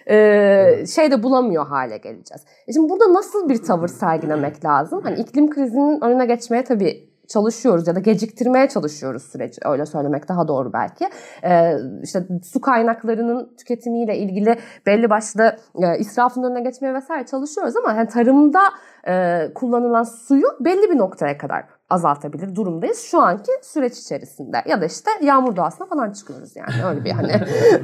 e, 0.09 0.85
şey 0.87 1.11
de 1.11 1.23
bulamıyor 1.23 1.67
hale 1.67 1.97
geleceğiz. 1.97 2.45
E 2.67 2.73
şimdi 2.73 2.89
burada 2.89 3.13
nasıl 3.13 3.49
bir 3.49 3.63
tavır 3.63 3.87
sergilemek 3.87 4.65
lazım? 4.65 5.01
Hani 5.03 5.19
iklim 5.19 5.49
krizinin 5.49 6.01
önüne 6.01 6.25
geçmeye 6.25 6.63
tabii 6.63 7.14
çalışıyoruz 7.27 7.87
ya 7.87 7.95
da 7.95 7.99
geciktirmeye 7.99 8.69
çalışıyoruz 8.69 9.23
süreci. 9.23 9.61
Öyle 9.65 9.85
söylemek 9.85 10.29
daha 10.29 10.47
doğru 10.47 10.73
belki. 10.73 11.09
Ee, 11.43 11.73
işte 12.03 12.27
su 12.43 12.61
kaynaklarının 12.61 13.55
tüketimiyle 13.57 14.17
ilgili 14.17 14.59
belli 14.85 15.09
başlı 15.09 15.57
e, 15.75 15.99
israfın 15.99 16.43
önüne 16.43 16.61
geçmeye 16.61 16.93
vesaire 16.93 17.25
çalışıyoruz 17.25 17.75
ama 17.77 17.93
yani 17.93 18.07
tarımda 18.07 18.61
e, 19.07 19.43
kullanılan 19.55 20.03
suyu 20.03 20.47
belli 20.59 20.91
bir 20.91 20.97
noktaya 20.97 21.37
kadar 21.37 21.65
azaltabilir 21.89 22.55
durumdayız 22.55 22.99
şu 22.99 23.21
anki 23.21 23.51
süreç 23.61 23.97
içerisinde. 23.97 24.57
Ya 24.65 24.81
da 24.81 24.85
işte 24.85 25.11
yağmur 25.21 25.55
doğasına 25.55 25.87
falan 25.87 26.11
çıkıyoruz 26.11 26.55
yani 26.55 26.85
öyle 26.85 27.05
bir 27.05 27.11
hani 27.11 27.31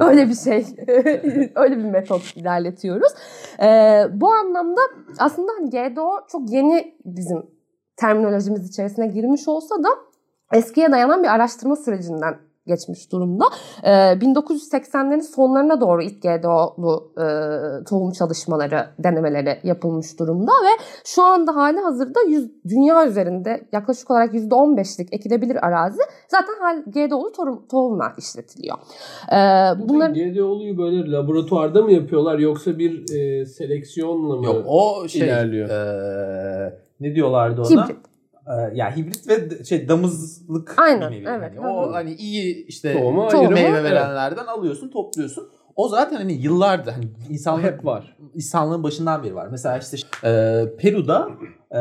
öyle 0.00 0.28
bir 0.28 0.34
şey 0.34 0.66
öyle 1.54 1.76
bir 1.78 1.84
metot 1.84 2.36
ilerletiyoruz. 2.36 3.12
Ee, 3.62 4.04
bu 4.12 4.32
anlamda 4.32 4.80
aslında 5.18 5.52
hani 5.58 5.70
GDO 5.70 6.10
çok 6.32 6.50
yeni 6.50 6.94
bizim 7.04 7.46
terminolojimiz 8.02 8.68
içerisine 8.68 9.06
girmiş 9.06 9.48
olsa 9.48 9.74
da 9.74 9.88
eskiye 10.52 10.92
dayanan 10.92 11.22
bir 11.22 11.28
araştırma 11.28 11.76
sürecinden 11.76 12.34
geçmiş 12.66 13.12
durumda. 13.12 13.44
Ee, 13.84 13.90
1980'lerin 13.90 15.20
sonlarına 15.22 15.80
doğru 15.80 16.02
ilk 16.02 16.22
GDO'lu 16.22 17.12
e, 17.18 17.24
tohum 17.84 18.12
çalışmaları, 18.12 18.86
denemeleri 18.98 19.58
yapılmış 19.62 20.18
durumda 20.18 20.52
ve 20.52 20.82
şu 21.04 21.22
anda 21.22 21.56
hali 21.56 21.78
hazırda 21.80 22.20
yüz, 22.28 22.50
dünya 22.68 23.06
üzerinde 23.06 23.60
yaklaşık 23.72 24.10
olarak 24.10 24.34
%15'lik 24.34 25.12
ekilebilir 25.14 25.66
arazi 25.66 26.00
zaten 26.28 26.54
hal 26.60 26.82
GDO'lu 26.86 27.32
tohum, 27.32 27.66
tohumla 27.70 28.12
işletiliyor. 28.18 28.76
Ee, 29.32 29.88
Bunlar 29.88 30.10
GDO'luyu 30.10 30.78
böyle 30.78 31.10
laboratuvarda 31.10 31.82
mı 31.82 31.92
yapıyorlar 31.92 32.38
yoksa 32.38 32.78
bir 32.78 33.14
e, 33.14 33.46
seleksiyonla 33.46 34.36
mı 34.36 34.46
Yok 34.46 34.64
o 34.66 35.08
şey 35.08 35.22
ilerliyor? 35.22 35.68
e, 35.68 36.82
ne 37.02 37.14
diyorlardı 37.14 37.60
ona? 37.62 37.84
Hibrit. 37.84 37.96
E, 38.46 38.76
ya 38.76 38.96
hibrit 38.96 39.28
ve 39.28 39.64
şey 39.64 39.88
damızlık 39.88 40.74
Aynen, 40.78 41.12
bir 41.12 41.16
nevi. 41.16 41.28
evet. 41.28 41.52
Hani 41.58 41.66
o 41.68 41.92
hani 41.92 42.14
iyi 42.14 42.66
işte 42.66 42.92
Tohumu 42.92 43.50
meyve 43.50 43.68
evet. 43.68 43.84
verenlerden 43.84 44.46
alıyorsun, 44.46 44.88
topluyorsun. 44.90 45.48
O 45.76 45.88
zaten 45.88 46.16
hani 46.16 46.32
yıllardır 46.32 46.92
hani 46.92 47.04
insanlık 47.30 47.64
Hep 47.64 47.84
var. 47.84 48.16
insanlığın 48.34 48.82
başından 48.82 49.22
beri 49.24 49.34
var. 49.34 49.48
Mesela 49.50 49.78
işte 49.78 49.96
e, 50.24 50.62
Peru'da 50.78 51.28
e, 51.74 51.80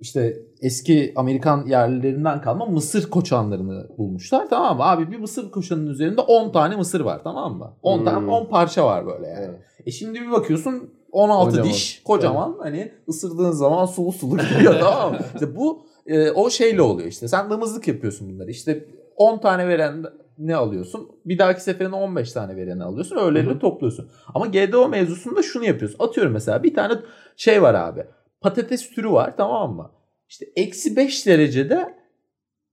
işte 0.00 0.36
eski 0.60 1.12
Amerikan 1.16 1.66
yerlilerinden 1.66 2.40
kalma 2.40 2.66
mısır 2.66 3.10
koçanlarını 3.10 3.86
bulmuşlar 3.98 4.46
tamam 4.50 4.76
mı? 4.76 4.84
Abi 4.84 5.10
bir 5.10 5.18
mısır 5.18 5.50
koçanının 5.50 5.90
üzerinde 5.90 6.20
10 6.20 6.52
tane 6.52 6.76
mısır 6.76 7.00
var 7.00 7.20
tamam 7.24 7.54
mı? 7.58 7.72
10 7.82 7.98
Hmm. 7.98 8.04
tane 8.04 8.30
10 8.30 8.46
parça 8.46 8.86
var 8.86 9.06
böyle 9.06 9.26
yani. 9.26 9.44
Evet. 9.44 9.60
E 9.90 9.92
şimdi 9.92 10.20
bir 10.20 10.30
bakıyorsun 10.30 10.90
16 11.12 11.50
Kocaman. 11.50 11.70
diş 11.70 12.02
kocaman 12.04 12.56
hani 12.60 12.92
ısırdığın 13.08 13.50
zaman 13.50 13.86
sulu 13.86 14.12
sulu 14.12 14.36
geliyor 14.36 14.74
tamam 14.80 15.12
mı? 15.12 15.18
İşte 15.34 15.56
bu 15.56 15.82
e, 16.06 16.30
o 16.30 16.50
şeyle 16.50 16.82
oluyor 16.82 17.08
işte. 17.08 17.28
Sen 17.28 17.50
damızlık 17.50 17.88
yapıyorsun 17.88 18.32
bunları. 18.32 18.50
İşte 18.50 18.84
10 19.16 19.38
tane 19.38 19.68
veren 19.68 20.04
ne 20.38 20.56
alıyorsun? 20.56 21.10
Bir 21.24 21.38
dahaki 21.38 21.62
seferine 21.62 21.94
15 21.94 22.32
tane 22.32 22.56
vereni 22.56 22.84
alıyorsun. 22.84 23.16
Hı. 23.16 23.58
topluyorsun. 23.58 24.10
Ama 24.34 24.46
GDO 24.46 24.88
mevzusunda 24.88 25.42
şunu 25.42 25.64
yapıyorsun. 25.64 26.04
Atıyorum 26.04 26.32
mesela 26.32 26.62
bir 26.62 26.74
tane 26.74 26.94
şey 27.36 27.62
var 27.62 27.74
abi. 27.74 28.04
Patates 28.40 28.90
türü 28.90 29.10
var 29.10 29.36
tamam 29.36 29.76
mı? 29.76 29.90
İşte 30.28 30.46
eksi 30.56 30.96
5 30.96 31.26
derecede 31.26 31.94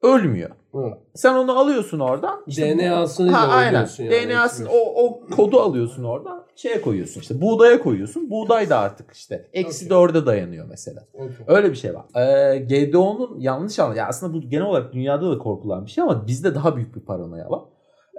ölmüyor. 0.02 0.50
Hı. 0.72 0.98
Sen 1.16 1.34
onu 1.34 1.60
alıyorsun 1.60 2.00
oradan. 2.00 2.44
işte 2.48 2.78
DNA'sını 2.78 3.32
ha, 3.32 3.48
aynen. 3.48 3.88
yani, 4.00 4.12
DNA'sını 4.12 4.68
eksi 4.68 4.78
o, 4.78 5.04
o 5.06 5.28
kodu 5.36 5.60
alıyorsun 5.60 6.04
oradan. 6.04 6.44
Şeye 6.56 6.82
koyuyorsun 6.82 7.22
işte 7.22 7.42
buğdaya 7.42 7.80
koyuyorsun. 7.80 8.30
Buğday 8.30 8.70
da 8.70 8.80
artık 8.80 9.12
işte 9.14 9.50
eksi 9.54 9.90
dörde 9.90 10.26
dayanıyor 10.26 10.66
mesela. 10.70 11.04
Okey. 11.14 11.28
Öyle 11.48 11.72
bir 11.72 11.76
şey 11.76 11.92
var. 11.96 12.06
Ee, 12.16 12.58
GDO'nun 12.60 13.40
yanlış 13.40 13.80
anlı. 13.80 13.96
Ya 13.98 14.08
aslında 14.08 14.34
bu 14.34 14.42
genel 14.42 14.66
olarak 14.66 14.94
dünyada 14.94 15.32
da 15.32 15.38
korkulan 15.38 15.86
bir 15.86 15.92
şey 15.92 16.04
ama 16.04 16.28
bizde 16.28 16.56
daha 16.56 16.76
büyük 16.76 16.96
bir 16.96 17.02
paranoya 17.02 17.50
var. 17.50 17.62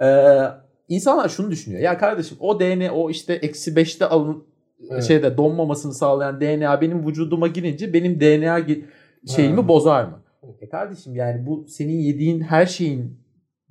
Ee, 0.01 0.47
insanlar 0.87 1.29
şunu 1.29 1.51
düşünüyor. 1.51 1.81
Ya 1.81 1.97
kardeşim 1.97 2.37
o 2.39 2.59
DNA 2.59 2.91
o 2.93 3.09
işte 3.09 3.33
eksi 3.33 3.75
beşte 3.75 4.05
alın 4.05 4.43
Evet. 4.91 5.03
şeyde 5.03 5.37
donmamasını 5.37 5.93
sağlayan 5.93 6.41
DNA 6.41 6.81
benim 6.81 7.07
vücuduma 7.07 7.47
girince 7.47 7.93
benim 7.93 8.19
DNA 8.19 8.59
şeyimi 9.27 9.61
Ha. 9.61 9.67
bozar 9.67 10.03
mı? 10.03 10.19
E 10.61 10.69
kardeşim 10.69 11.15
yani 11.15 11.45
bu 11.45 11.65
senin 11.67 11.99
yediğin 11.99 12.41
her 12.41 12.65
şeyin 12.65 13.19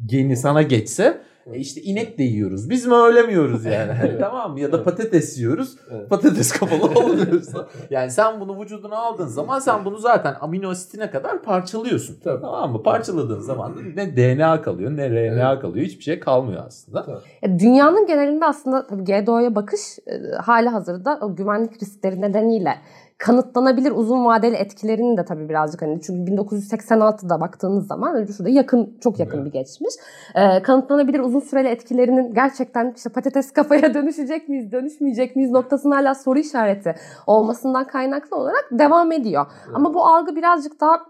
geni 0.06 0.36
sana 0.36 0.62
geçse 0.62 1.20
e 1.52 1.58
işte 1.58 1.80
inek 1.80 2.18
de 2.18 2.22
yiyoruz. 2.22 2.70
Biz 2.70 2.86
mi 2.86 2.94
öyle 2.94 3.22
mi 3.22 3.32
yiyoruz 3.32 3.64
yani? 3.74 3.92
Hani 3.92 4.18
tamam 4.18 4.52
mı? 4.52 4.60
Ya 4.60 4.72
da 4.72 4.84
patates 4.84 5.38
yiyoruz. 5.38 5.76
Evet. 5.90 6.10
Patates 6.10 6.52
kafalı 6.52 7.00
oluyoruz. 7.04 7.48
yani 7.90 8.10
sen 8.10 8.40
bunu 8.40 8.60
vücuduna 8.60 8.96
aldığın 8.96 9.26
zaman 9.26 9.58
sen 9.58 9.84
bunu 9.84 9.98
zaten 9.98 10.36
amino 10.40 10.70
asitine 10.70 11.10
kadar 11.10 11.42
parçalıyorsun. 11.42 12.16
Tabii. 12.24 12.40
Tamam 12.40 12.72
mı? 12.72 12.82
Parçaladığın 12.82 13.40
zaman 13.40 13.76
ne 13.96 14.16
DNA 14.16 14.62
kalıyor 14.62 14.96
ne 14.96 15.10
RNA 15.10 15.60
kalıyor. 15.60 15.86
Hiçbir 15.86 16.04
şey 16.04 16.20
kalmıyor 16.20 16.64
aslında. 16.66 17.04
Tabii. 17.04 17.18
E, 17.42 17.58
Dünyanın 17.58 18.06
genelinde 18.06 18.44
aslında 18.44 18.86
tabii 18.86 19.04
GDO'ya 19.04 19.54
bakış 19.54 19.80
e, 20.06 20.36
hali 20.36 20.68
hazırda 20.68 21.18
o 21.22 21.36
güvenlik 21.36 21.82
riskleri 21.82 22.20
nedeniyle 22.20 22.74
kanıtlanabilir 23.18 23.90
uzun 23.90 24.24
vadeli 24.24 24.56
etkilerini 24.56 25.16
de 25.16 25.24
tabii 25.24 25.48
birazcık 25.48 25.82
hani 25.82 26.00
çünkü 26.00 26.32
1986'da 26.32 27.40
baktığınız 27.40 27.86
zaman 27.86 28.24
şurada 28.24 28.50
yakın 28.50 28.98
çok 29.00 29.18
yakın 29.18 29.36
Evet. 29.36 29.46
bir 29.46 29.52
geçmiş. 29.52 29.94
E, 30.34 30.62
kanıtlanabilir 30.62 31.20
uzun 31.20 31.40
süreli 31.40 31.68
etkilerinin 31.68 32.34
gerçekten 32.34 32.92
işte 32.96 33.10
patates 33.10 33.52
kafaya 33.52 33.94
dönüşecek 33.94 34.48
miyiz, 34.48 34.72
dönüşmeyecek 34.72 35.36
miyiz 35.36 35.50
noktasında 35.50 35.96
hala 35.96 36.14
soru 36.14 36.38
işareti 36.38 36.94
olmasından 37.26 37.86
kaynaklı 37.86 38.36
olarak 38.36 38.68
devam 38.70 39.12
ediyor. 39.12 39.46
Ama 39.74 39.94
bu 39.94 40.06
algı 40.06 40.36
birazcık 40.36 40.80
daha 40.80 41.00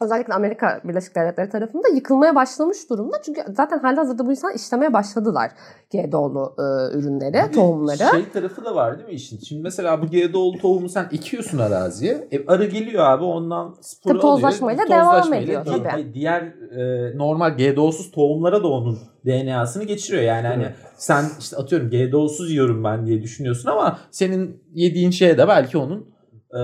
özellikle 0.00 0.34
Amerika 0.34 0.80
Birleşik 0.84 1.14
Devletleri 1.16 1.48
tarafında 1.50 1.88
yıkılmaya 1.88 2.34
başlamış 2.34 2.90
durumda. 2.90 3.16
Çünkü 3.22 3.40
zaten 3.56 3.78
halihazırda 3.78 4.26
bu 4.26 4.30
insan 4.30 4.52
işlemeye 4.54 4.92
başladılar 4.92 5.50
GDO'lu 5.92 6.54
e, 6.58 6.98
ürünleri, 6.98 7.50
tohumları. 7.52 7.96
Şey 7.98 8.30
tarafı 8.32 8.64
da 8.64 8.74
var 8.74 8.98
değil 8.98 9.08
mi 9.08 9.14
işin? 9.14 9.38
Şimdi 9.38 9.62
mesela 9.62 10.02
bu 10.02 10.06
GDO'lu 10.06 10.58
tohumu 10.58 10.88
sen 10.88 11.06
ekiyorsun 11.12 11.58
araziye. 11.58 12.28
E, 12.32 12.46
arı 12.46 12.64
geliyor 12.66 13.04
abi 13.04 13.24
ondan 13.24 13.74
sporu 13.80 14.12
Tabii 14.14 14.22
tozlaşmayla 14.22 14.82
alıyor. 14.84 14.98
devam 14.98 15.14
Tozlaşmayla 15.22 15.60
ediyor 15.60 15.64
di- 15.80 15.82
tabii. 15.88 16.14
Diğer 16.14 16.42
e, 16.42 17.18
normal 17.18 17.56
GDO'suz 17.56 18.10
tohumlara 18.10 18.62
da 18.62 18.68
onun 18.68 18.98
DNA'sını 19.26 19.84
geçiriyor. 19.84 20.22
Yani 20.22 20.46
hani 20.46 20.68
sen 20.96 21.24
işte 21.40 21.56
atıyorum 21.56 21.90
GDO'suz 21.90 22.50
yiyorum 22.50 22.84
ben 22.84 23.06
diye 23.06 23.22
düşünüyorsun 23.22 23.70
ama 23.70 23.98
senin 24.10 24.62
yediğin 24.74 25.10
şeye 25.10 25.38
de 25.38 25.48
belki 25.48 25.78
onun 25.78 26.15
e, 26.54 26.60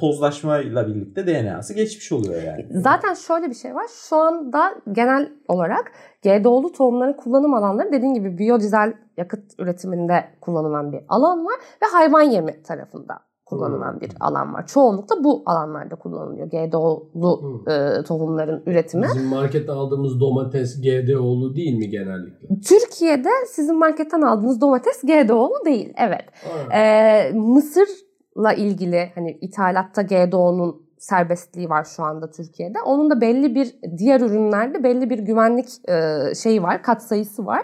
tozlaşmayla 0.00 0.86
birlikte 0.86 1.26
DNA'sı 1.26 1.74
geçmiş 1.74 2.12
oluyor 2.12 2.42
yani. 2.42 2.66
Zaten 2.70 3.14
şöyle 3.14 3.46
bir 3.50 3.54
şey 3.54 3.74
var. 3.74 3.86
Şu 4.08 4.16
anda 4.16 4.74
genel 4.92 5.32
olarak 5.48 5.92
GDO'lu 6.22 6.72
tohumların 6.72 7.12
kullanım 7.12 7.54
alanları 7.54 7.92
dediğim 7.92 8.14
gibi 8.14 8.38
biyodizel 8.38 8.92
yakıt 9.16 9.52
üretiminde 9.58 10.24
kullanılan 10.40 10.92
bir 10.92 11.00
alan 11.08 11.44
var 11.46 11.54
ve 11.82 11.86
hayvan 11.92 12.22
yemi 12.22 12.62
tarafında 12.62 13.14
kullanılan 13.44 14.00
bir 14.00 14.10
alan 14.20 14.54
var. 14.54 14.66
Çoğunlukla 14.66 15.24
bu 15.24 15.42
alanlarda 15.46 15.94
kullanılıyor 15.96 16.46
GDO'lu 16.46 17.42
Hmm. 17.42 17.72
e, 17.72 18.02
tohumların 18.02 18.62
üretimi. 18.66 19.06
Bizim 19.14 19.28
markette 19.28 19.72
aldığımız 19.72 20.20
domates 20.20 20.80
GDO'lu 20.82 21.56
değil 21.56 21.78
mi 21.78 21.88
genellikle? 21.90 22.48
Türkiye'de 22.68 23.28
sizin 23.46 23.78
marketten 23.78 24.22
aldığınız 24.22 24.60
domates 24.60 25.02
GDO'lu 25.02 25.64
değil. 25.64 25.92
Evet. 25.98 26.24
Ee, 26.74 27.32
Mısır'la 28.36 28.52
ilgili 28.52 29.10
hani 29.14 29.30
ithalatta 29.30 30.02
GDO'nun 30.02 30.86
serbestliği 30.98 31.68
var 31.68 31.84
şu 31.96 32.02
anda 32.02 32.30
Türkiye'de. 32.30 32.78
Onun 32.80 33.10
da 33.10 33.20
belli 33.20 33.54
bir 33.54 33.76
diğer 33.98 34.20
ürünlerde 34.20 34.82
belli 34.82 35.10
bir 35.10 35.18
güvenlik 35.18 35.68
e, 35.88 36.34
şeyi 36.34 36.62
var, 36.62 36.82
katsayısı 36.82 37.46
var. 37.46 37.62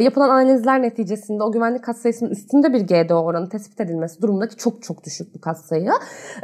Yapılan 0.00 0.30
analizler 0.30 0.82
neticesinde 0.82 1.42
o 1.42 1.52
güvenlik 1.52 1.84
katsayısının 1.84 2.30
üstünde 2.30 2.72
bir 2.72 2.80
GDO 2.80 3.14
oranı 3.14 3.48
tespit 3.48 3.80
edilmesi 3.80 4.22
durumundaki 4.22 4.56
çok 4.56 4.82
çok 4.82 5.04
düşük 5.04 5.34
bir 5.34 5.40
katsayı. 5.40 5.90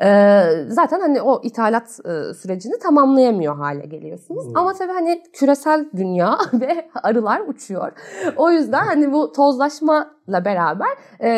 Ee, 0.03 0.43
zaten 0.69 1.01
hani 1.01 1.23
o 1.23 1.41
ithalat 1.45 2.01
e, 2.05 2.35
sürecini 2.35 2.79
tamamlayamıyor 2.79 3.57
hale 3.57 3.87
geliyorsunuz. 3.87 4.47
Hmm. 4.47 4.57
Ama 4.57 4.73
tabii 4.73 4.93
hani 4.93 5.23
küresel 5.33 5.89
dünya 5.97 6.39
ve 6.53 6.91
arılar 7.03 7.41
uçuyor. 7.41 7.93
O 8.37 8.51
yüzden 8.51 8.85
hani 8.85 9.13
bu 9.13 9.33
tozlaşmayla 9.33 10.45
beraber 10.45 10.89
e, 11.21 11.29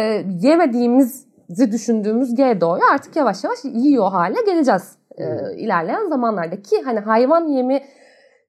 yemediğimizi 0.41 1.32
düşündüğümüz 1.59 2.35
GDO'yu 2.35 2.83
artık 2.93 3.17
yavaş 3.17 3.45
yavaş 3.45 3.59
yiyor 3.65 4.11
hale 4.11 4.43
geleceğiz 4.47 4.97
e, 5.19 5.25
ilerleyen 5.57 6.09
zamanlarda 6.09 6.63
ki 6.63 6.83
hani 6.85 7.01
hayvan 7.01 7.49
yemi 7.49 7.83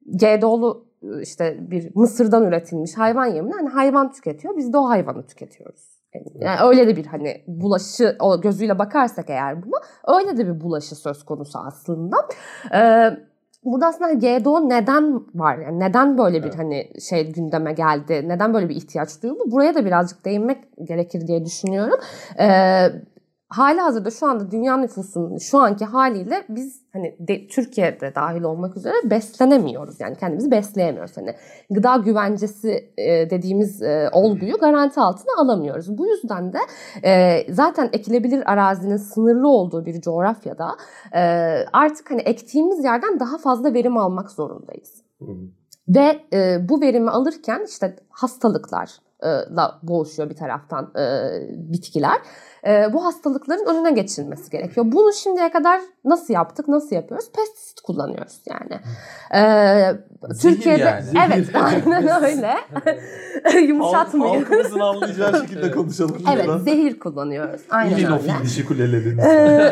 GDO'lu 0.06 0.86
e, 1.04 1.22
işte 1.22 1.58
bir 1.60 1.96
mısırdan 1.96 2.44
üretilmiş 2.44 2.98
hayvan 2.98 3.26
yemini 3.26 3.54
hani 3.54 3.70
hayvan 3.70 4.12
tüketiyor 4.12 4.58
biz 4.58 4.74
de 4.74 4.78
o 4.78 4.90
hayvanı 4.90 5.28
tüketiyoruz. 5.28 5.94
Yani 6.36 6.60
öyle 6.64 6.88
de 6.88 6.96
bir 6.96 7.06
hani 7.06 7.44
bulaşı 7.48 8.16
o 8.20 8.42
gözüyle 8.42 8.80
bakarsak 8.80 9.30
eğer 9.30 9.64
buna 9.64 9.76
öyle 10.18 10.38
de 10.38 10.48
bir 10.48 10.62
bulaşı 10.62 10.96
söz 10.96 11.26
konusu 11.26 11.60
aslında. 11.60 12.18
Ee, 12.74 13.10
burada 13.66 13.88
aslında 13.88 14.14
GDO 14.14 14.70
neden 14.70 15.22
var? 15.36 15.58
Yani 15.58 15.80
neden 15.80 16.18
böyle 16.18 16.38
bir 16.40 16.44
Evet. 16.48 16.58
hani 16.58 16.92
şey 17.02 17.32
gündeme 17.34 17.74
geldi? 17.74 18.26
Neden 18.28 18.54
böyle 18.54 18.70
bir 18.70 18.76
ihtiyaç 18.76 19.24
duyuldu? 19.24 19.44
Buraya 19.46 19.76
da 19.76 19.86
birazcık 19.86 20.26
değinmek 20.26 20.58
gerekir 20.84 21.28
diye 21.28 21.46
düşünüyorum. 21.46 22.00
Ee, 22.40 22.90
hali 23.54 23.80
hazırda 23.80 24.12
şu 24.12 24.28
anda 24.28 24.52
dünya 24.52 24.78
nüfusunun 24.78 25.38
şu 25.38 25.58
anki 25.58 25.86
haliyle 25.86 26.44
biz 26.50 26.82
hani 26.94 27.16
de, 27.20 27.48
Türkiye'de 27.48 28.16
dahil 28.16 28.44
olmak 28.44 28.78
üzere 28.78 28.94
beslenemiyoruz. 29.04 30.00
Yani 30.00 30.16
kendimizi 30.18 30.52
besleyemiyoruz. 30.52 31.18
Hani 31.18 31.36
gıda 31.72 31.98
güvencesi 31.98 32.94
e, 32.98 33.30
dediğimiz 33.30 33.82
e, 33.82 34.10
olguyu 34.12 34.58
garanti 34.58 35.00
altına 35.00 35.42
alamıyoruz. 35.42 35.98
Bu 35.98 36.08
yüzden 36.08 36.54
de 36.54 36.58
e, 37.04 37.40
zaten 37.54 37.90
ekilebilir 37.94 38.52
arazinin 38.52 38.98
sınırlı 38.98 39.48
olduğu 39.48 39.86
bir 39.86 40.02
coğrafyada 40.02 40.68
e, 41.16 41.22
artık 41.74 42.12
hani 42.12 42.22
ektiğimiz 42.22 42.84
yerden 42.84 43.20
daha 43.20 43.38
fazla 43.38 43.74
verim 43.74 43.98
almak 43.98 44.32
zorundayız. 44.32 45.04
Ve 45.88 46.20
e, 46.34 46.70
bu 46.70 46.82
verimi 46.82 47.10
alırken 47.10 47.66
işte 47.68 47.96
hastalıklarla 49.24 49.80
boğuşuyor 49.84 50.30
bir 50.30 50.36
taraftan 50.36 50.92
e, 50.98 51.04
bitkiler. 51.72 52.18
E, 52.68 52.94
bu 52.94 53.06
hastalıkların 53.06 53.66
önüne 53.66 53.92
geçilmesi 53.92 54.50
gerekiyor. 54.50 54.86
Bunu 54.90 55.14
şimdiye 55.14 55.52
kadar 55.52 55.82
nasıl 56.06 56.34
yaptık, 56.34 56.68
nasıl 56.68 56.96
yapıyoruz? 56.96 57.32
Pestisit 57.32 57.82
kullanıyoruz 57.82 58.42
yani. 58.46 58.82
E, 59.36 59.42
Zehir 60.34 60.42
Türkiye'de 60.42 61.04
yani. 61.14 61.28
evet 61.28 61.48
aynen 61.56 62.24
öyle. 62.24 62.56
Yumuşatmayın. 63.68 64.44
Halkımızın 64.44 64.80
anlayacağı 64.80 65.42
şekilde 65.42 65.72
konuşalım. 65.72 66.18
Evet 66.34 66.50
zehir 66.64 67.00
kullanıyoruz. 67.00 67.62
Aynen 67.70 68.06
öyle. 68.06 68.18
fil 68.18 68.44
dişi 68.44 68.66
kulelerini. 68.66 69.22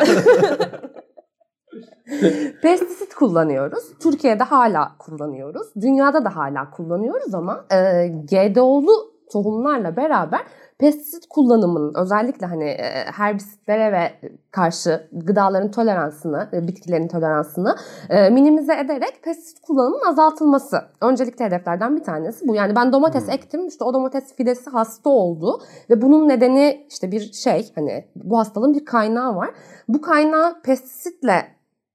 Pestisit 2.62 3.16
kullanıyoruz. 3.16 3.84
Türkiye'de 4.00 4.44
hala 4.44 4.92
kullanıyoruz. 5.00 5.68
Dünyada 5.82 6.26
da 6.26 6.36
hala 6.36 6.72
kullanıyoruz 6.72 7.34
ama 7.34 7.66
e, 7.72 8.08
GDO'lu 8.08 9.11
tohumlarla 9.32 9.96
beraber 9.96 10.42
pestisit 10.82 11.26
kullanımının 11.30 11.94
özellikle 11.96 12.46
hani 12.46 12.70
e, 12.70 13.06
herbisitlere 13.16 13.92
ve 13.92 14.30
karşı 14.52 15.08
gıdaların 15.12 15.72
toleransını, 15.72 16.50
e, 16.54 16.68
bitkilerin 16.68 17.08
toleransını 17.08 17.76
e, 18.10 18.30
minimize 18.30 18.74
ederek 18.74 19.24
pestisit 19.24 19.62
kullanımının 19.62 20.06
azaltılması. 20.10 20.78
Öncelikli 21.02 21.44
hedeflerden 21.46 21.96
bir 21.98 22.04
tanesi 22.04 22.48
bu. 22.48 22.56
Yani 22.56 22.76
ben 22.76 22.94
domates 22.94 23.24
Hmm. 23.24 23.34
ektim 23.34 23.68
işte 23.68 23.84
o 23.84 23.94
domates 23.94 24.36
fidesi 24.36 24.70
hasta 24.70 25.10
oldu 25.10 25.62
ve 25.90 26.02
bunun 26.02 26.28
nedeni 26.28 26.86
işte 26.90 27.12
bir 27.12 27.32
şey 27.34 27.72
hani 27.76 28.06
bu 28.16 28.40
hastalığın 28.40 28.74
bir 28.74 28.86
kaynağı 28.86 29.36
var. 29.36 29.50
Bu 29.88 30.02
kaynağı 30.02 30.62
pestisitle 30.62 31.46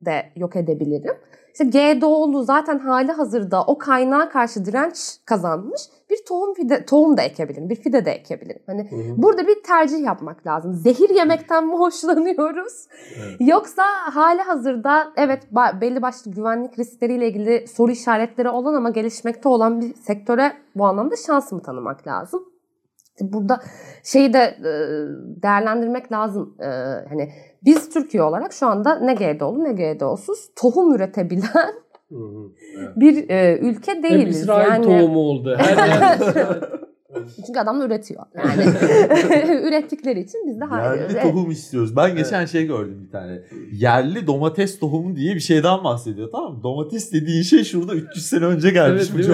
de 0.05 0.33
yok 0.37 0.57
edebilirim. 0.57 1.15
İşte 1.61 1.65
GDO'lu 1.65 2.43
zaten 2.43 2.79
hali 2.79 3.13
hazırda 3.13 3.65
o 3.65 3.79
kaynağa 3.79 4.29
karşı 4.29 4.65
direnç 4.65 4.97
kazanmış 5.25 5.81
bir 6.11 6.25
tohum 6.29 6.55
fide, 6.55 6.85
tohum 6.85 7.17
da 7.17 7.23
ekebilirim. 7.23 7.71
Bir 7.71 7.75
fide 7.75 8.05
de 8.05 8.11
ekebilirim. 8.11 8.63
Hani 8.67 8.89
burada 9.17 9.47
bir 9.47 9.63
tercih 9.63 10.05
yapmak 10.05 10.47
lazım. 10.47 10.75
Zehir 10.75 11.11
yemekten 11.11 11.67
mi 11.67 11.75
hoşlanıyoruz? 11.79 12.89
Yoksa 13.41 13.83
hali 14.15 14.43
hazırda 14.43 15.13
evet 15.17 15.43
belli 15.81 16.03
başlı 16.03 16.31
güvenlik 16.31 16.79
riskleriyle 16.79 17.29
ilgili 17.29 17.69
soru 17.69 17.93
işaretleri 17.93 18.49
olan 18.49 18.75
ama 18.75 18.91
gelişmekte 18.91 19.49
olan 19.49 19.81
bir 19.81 19.95
sektöre 19.95 20.53
bu 20.75 20.87
anlamda 20.87 21.15
şans 21.27 21.53
mı 21.53 21.63
tanımak 21.63 22.07
lazım? 22.07 22.56
Burada 23.21 23.61
şeyi 24.03 24.33
de 24.33 24.39
e, 24.39 24.71
değerlendirmek 25.43 26.13
lazım. 26.13 26.57
E, 26.61 26.67
Hani 27.09 27.33
biz 27.65 27.89
Türkiye 27.91 28.23
olarak 28.23 28.53
şu 28.53 28.67
anda 28.67 28.99
ne 28.99 29.15
GDO'lu 29.15 29.65
ne 29.65 29.73
GDO'suz 29.73 30.51
tohum 30.57 30.95
üretebilen 30.95 31.73
bir 32.97 33.29
e, 33.31 33.59
ülke 33.59 33.93
Hep 33.93 34.03
değiliz. 34.03 34.41
İsrail 34.41 34.69
yani 34.69 34.85
tohumu 34.85 35.19
oldu. 35.19 35.57
Her 35.59 35.89
yer 35.89 36.19
çünkü 37.47 37.61
adamlar 37.61 37.87
üretiyor. 37.87 38.23
Yani 38.37 38.63
ürettikleri 39.69 40.21
için 40.21 40.41
biz 40.49 40.61
de 40.61 40.65
hayır. 40.65 41.01
Yerli 41.01 41.13
Evet. 41.13 41.23
tohum 41.23 41.51
istiyoruz. 41.51 41.97
Ben 41.97 42.17
geçen 42.17 42.47
şey 42.47 42.67
gördüm 42.67 43.03
bir 43.07 43.11
tane. 43.13 43.43
Yerli 43.73 44.27
domates 44.27 44.79
tohumu 44.79 45.17
diye 45.17 45.35
bir 45.35 45.41
şeyden 45.41 45.85
bahsediyor 45.85 46.29
tamam 46.33 46.53
mı? 46.55 46.63
Domates 46.63 47.13
dediğin 47.13 47.43
şey 47.43 47.65
şurada 47.65 47.95
300 47.95 48.27
sene 48.27 48.45
önce 48.45 48.71
gelmiş 48.71 49.03
Evet, 49.15 49.29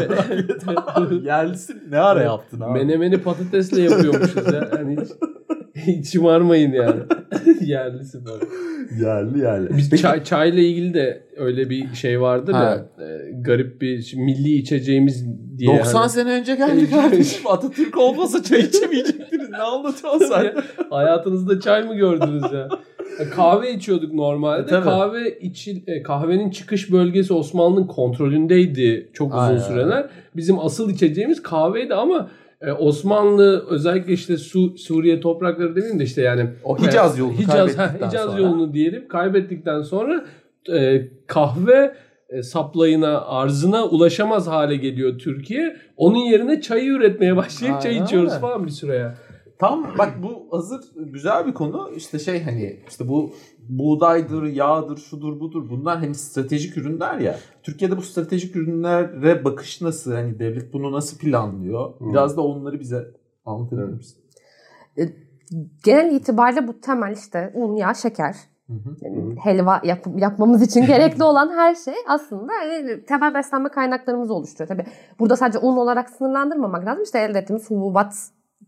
bu 0.98 1.00
mı? 1.00 1.20
Yerlisi 1.24 1.76
ne 1.90 1.98
ara 1.98 2.20
Evet. 2.20 2.30
yaptın 2.30 2.60
abi? 2.60 2.72
Menemeni 2.78 3.18
patatesle 3.18 3.82
yapıyormuşuz 3.82 4.52
ya. 4.52 4.70
Yani 4.78 4.96
hiç, 5.00 5.08
hiç 5.86 6.12
şımarmayın 6.12 6.72
yani. 6.72 7.00
Yerlisi 7.60 8.18
böyle. 8.24 8.44
Yerli 9.04 9.38
yerli. 9.38 9.76
Biz 9.76 9.90
Peki- 9.90 10.02
çay, 10.02 10.24
çayla 10.24 10.62
ilgili 10.62 10.94
de 10.94 11.22
öyle 11.36 11.70
bir 11.70 11.94
şey 11.94 12.20
vardır 12.20 12.52
Ha. 12.52 12.62
ya. 12.98 13.04
e, 13.06 13.30
garip 13.40 13.80
bir 13.82 14.02
şimdi 14.02 14.24
milli 14.24 14.54
içeceğimiz 14.56 15.26
diye. 15.58 15.78
90 15.78 16.00
hani- 16.00 16.10
sene 16.10 16.30
önce 16.32 16.54
geldik 16.54 16.90
kardeşim. 16.94 17.46
Atatürk 17.46 17.98
olmasa 17.98 18.42
çay 18.42 18.60
içemeyecektiniz. 18.60 19.50
Ne 19.50 19.56
anlatıyorsun 19.58 20.26
sen? 20.26 20.44
Ya, 20.44 20.54
Hayatınızda 20.90 21.60
çay 21.60 21.82
mı 21.82 21.94
gördünüz 21.94 22.42
ya? 22.42 22.68
Ya 23.20 23.30
Kahve 23.30 23.72
içiyorduk 23.74 24.14
normalde. 24.14 24.62
E, 24.62 24.66
tabii. 24.66 24.84
kahve 24.84 25.38
içi, 25.38 25.84
e, 25.86 26.02
kahvenin 26.02 26.50
çıkış 26.50 26.92
bölgesi 26.92 27.32
Osmanlı'nın 27.34 27.86
kontrolündeydi 27.86 29.10
çok 29.12 29.28
uzun 29.34 29.38
Aynen. 29.42 29.58
süreler. 29.58 30.06
Bizim 30.36 30.58
asıl 30.58 30.90
içeceğimiz 30.90 31.42
kahveydi 31.42 31.94
ama 31.94 32.30
e, 32.62 32.72
Osmanlı 32.72 33.66
özellikle 33.68 34.12
işte 34.12 34.36
Su, 34.36 34.78
Suriye 34.78 35.20
toprakları 35.20 35.76
demeyeyim 35.76 35.98
de 36.00 36.04
işte 36.04 36.22
yani 36.22 36.50
O 36.64 36.78
Hicaz 36.78 37.18
yolunu 37.18 37.38
Hicaz, 37.38 37.48
kaybettikten 37.76 37.98
ha, 38.00 38.08
Hicaz 38.08 38.24
sonra. 38.24 38.40
yolunu 38.40 38.74
diyelim 38.74 39.08
kaybettikten 39.08 39.82
sonra 39.82 40.24
e, 40.72 41.08
kahve 41.26 41.94
e, 42.28 42.42
saplayına, 42.42 43.20
arzına 43.20 43.84
ulaşamaz 43.84 44.46
hale 44.46 44.76
geliyor 44.76 45.18
Türkiye. 45.18 45.76
Onun 45.96 46.18
yerine 46.18 46.60
çayı 46.60 46.90
üretmeye 46.90 47.36
başlayıp 47.36 47.80
çay 47.82 47.92
Aynen 47.92 48.04
içiyoruz 48.04 48.30
öyle. 48.32 48.40
falan 48.40 48.66
bir 48.66 48.70
süre 48.70 48.94
ya. 48.96 49.14
Tam 49.58 49.94
bak 49.98 50.12
bu 50.22 50.56
hazır 50.56 50.80
güzel 50.96 51.46
bir 51.46 51.54
konu. 51.54 51.90
İşte 51.96 52.18
şey 52.18 52.42
hani 52.42 52.80
işte 52.88 53.08
bu 53.08 53.34
buğdaydır, 53.68 54.42
yağdır, 54.42 54.96
şudur 54.96 55.40
budur. 55.40 55.70
Bunlar 55.70 55.98
hani 55.98 56.14
stratejik 56.14 56.76
ürünler 56.76 57.18
ya. 57.18 57.36
Türkiye'de 57.62 57.96
bu 57.96 58.02
stratejik 58.02 58.56
ürünlere 58.56 59.44
bakış 59.44 59.80
nasıl? 59.80 60.12
Hani 60.12 60.38
devlet 60.38 60.72
bunu 60.72 60.92
nasıl 60.92 61.18
planlıyor? 61.18 61.92
Biraz 62.00 62.36
da 62.36 62.40
onları 62.42 62.80
bize 62.80 63.06
anlatabilir 63.44 63.88
misin? 63.88 64.18
Genel 65.84 66.12
itibariyle 66.14 66.68
bu 66.68 66.80
temel 66.80 67.12
işte 67.12 67.52
un, 67.54 67.76
yağ, 67.76 67.94
şeker, 67.94 68.36
yani 69.00 69.36
helva 69.42 69.80
yap- 69.84 70.06
yapmamız 70.20 70.62
için 70.62 70.86
gerekli 70.86 71.24
olan 71.24 71.48
her 71.48 71.74
şey 71.74 71.94
aslında 72.08 72.52
hani 72.60 73.04
temel 73.04 73.34
beslenme 73.34 73.68
kaynaklarımızı 73.68 74.34
oluşturuyor. 74.34 74.68
Tabii 74.68 74.84
burada 75.18 75.36
sadece 75.36 75.58
un 75.58 75.76
olarak 75.76 76.10
sınırlandırmamak 76.10 76.86
lazım. 76.86 77.02
İşte 77.02 77.18
elde 77.18 77.38
ettiğimiz 77.38 77.70
hububat 77.70 78.14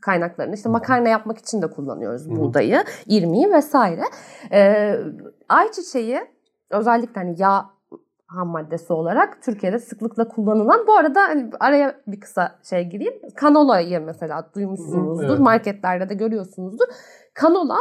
kaynaklarını 0.04 0.54
işte 0.54 0.68
makarna 0.68 1.08
yapmak 1.08 1.38
için 1.38 1.62
de 1.62 1.70
kullanıyoruz 1.70 2.30
buğdayı, 2.30 2.84
irmiği 3.06 3.52
vesaire. 3.52 4.02
Ee, 4.52 4.96
ayçiçeği 5.48 6.20
özellikle 6.70 7.20
hani 7.20 7.34
yağ 7.38 7.70
ham 8.26 8.48
maddesi 8.48 8.92
olarak 8.92 9.42
Türkiye'de 9.42 9.78
sıklıkla 9.78 10.28
kullanılan. 10.28 10.86
Bu 10.86 10.96
arada 10.96 11.22
hani 11.22 11.50
araya 11.60 12.00
bir 12.06 12.20
kısa 12.20 12.58
şey 12.62 12.84
gireyim. 12.84 13.14
Kanolayı 13.36 14.00
mesela 14.00 14.50
duymuşsunuzdur. 14.54 15.28
Evet. 15.28 15.38
Marketlerde 15.38 16.08
de 16.08 16.14
görüyorsunuzdur. 16.14 16.86
Kanola 17.34 17.78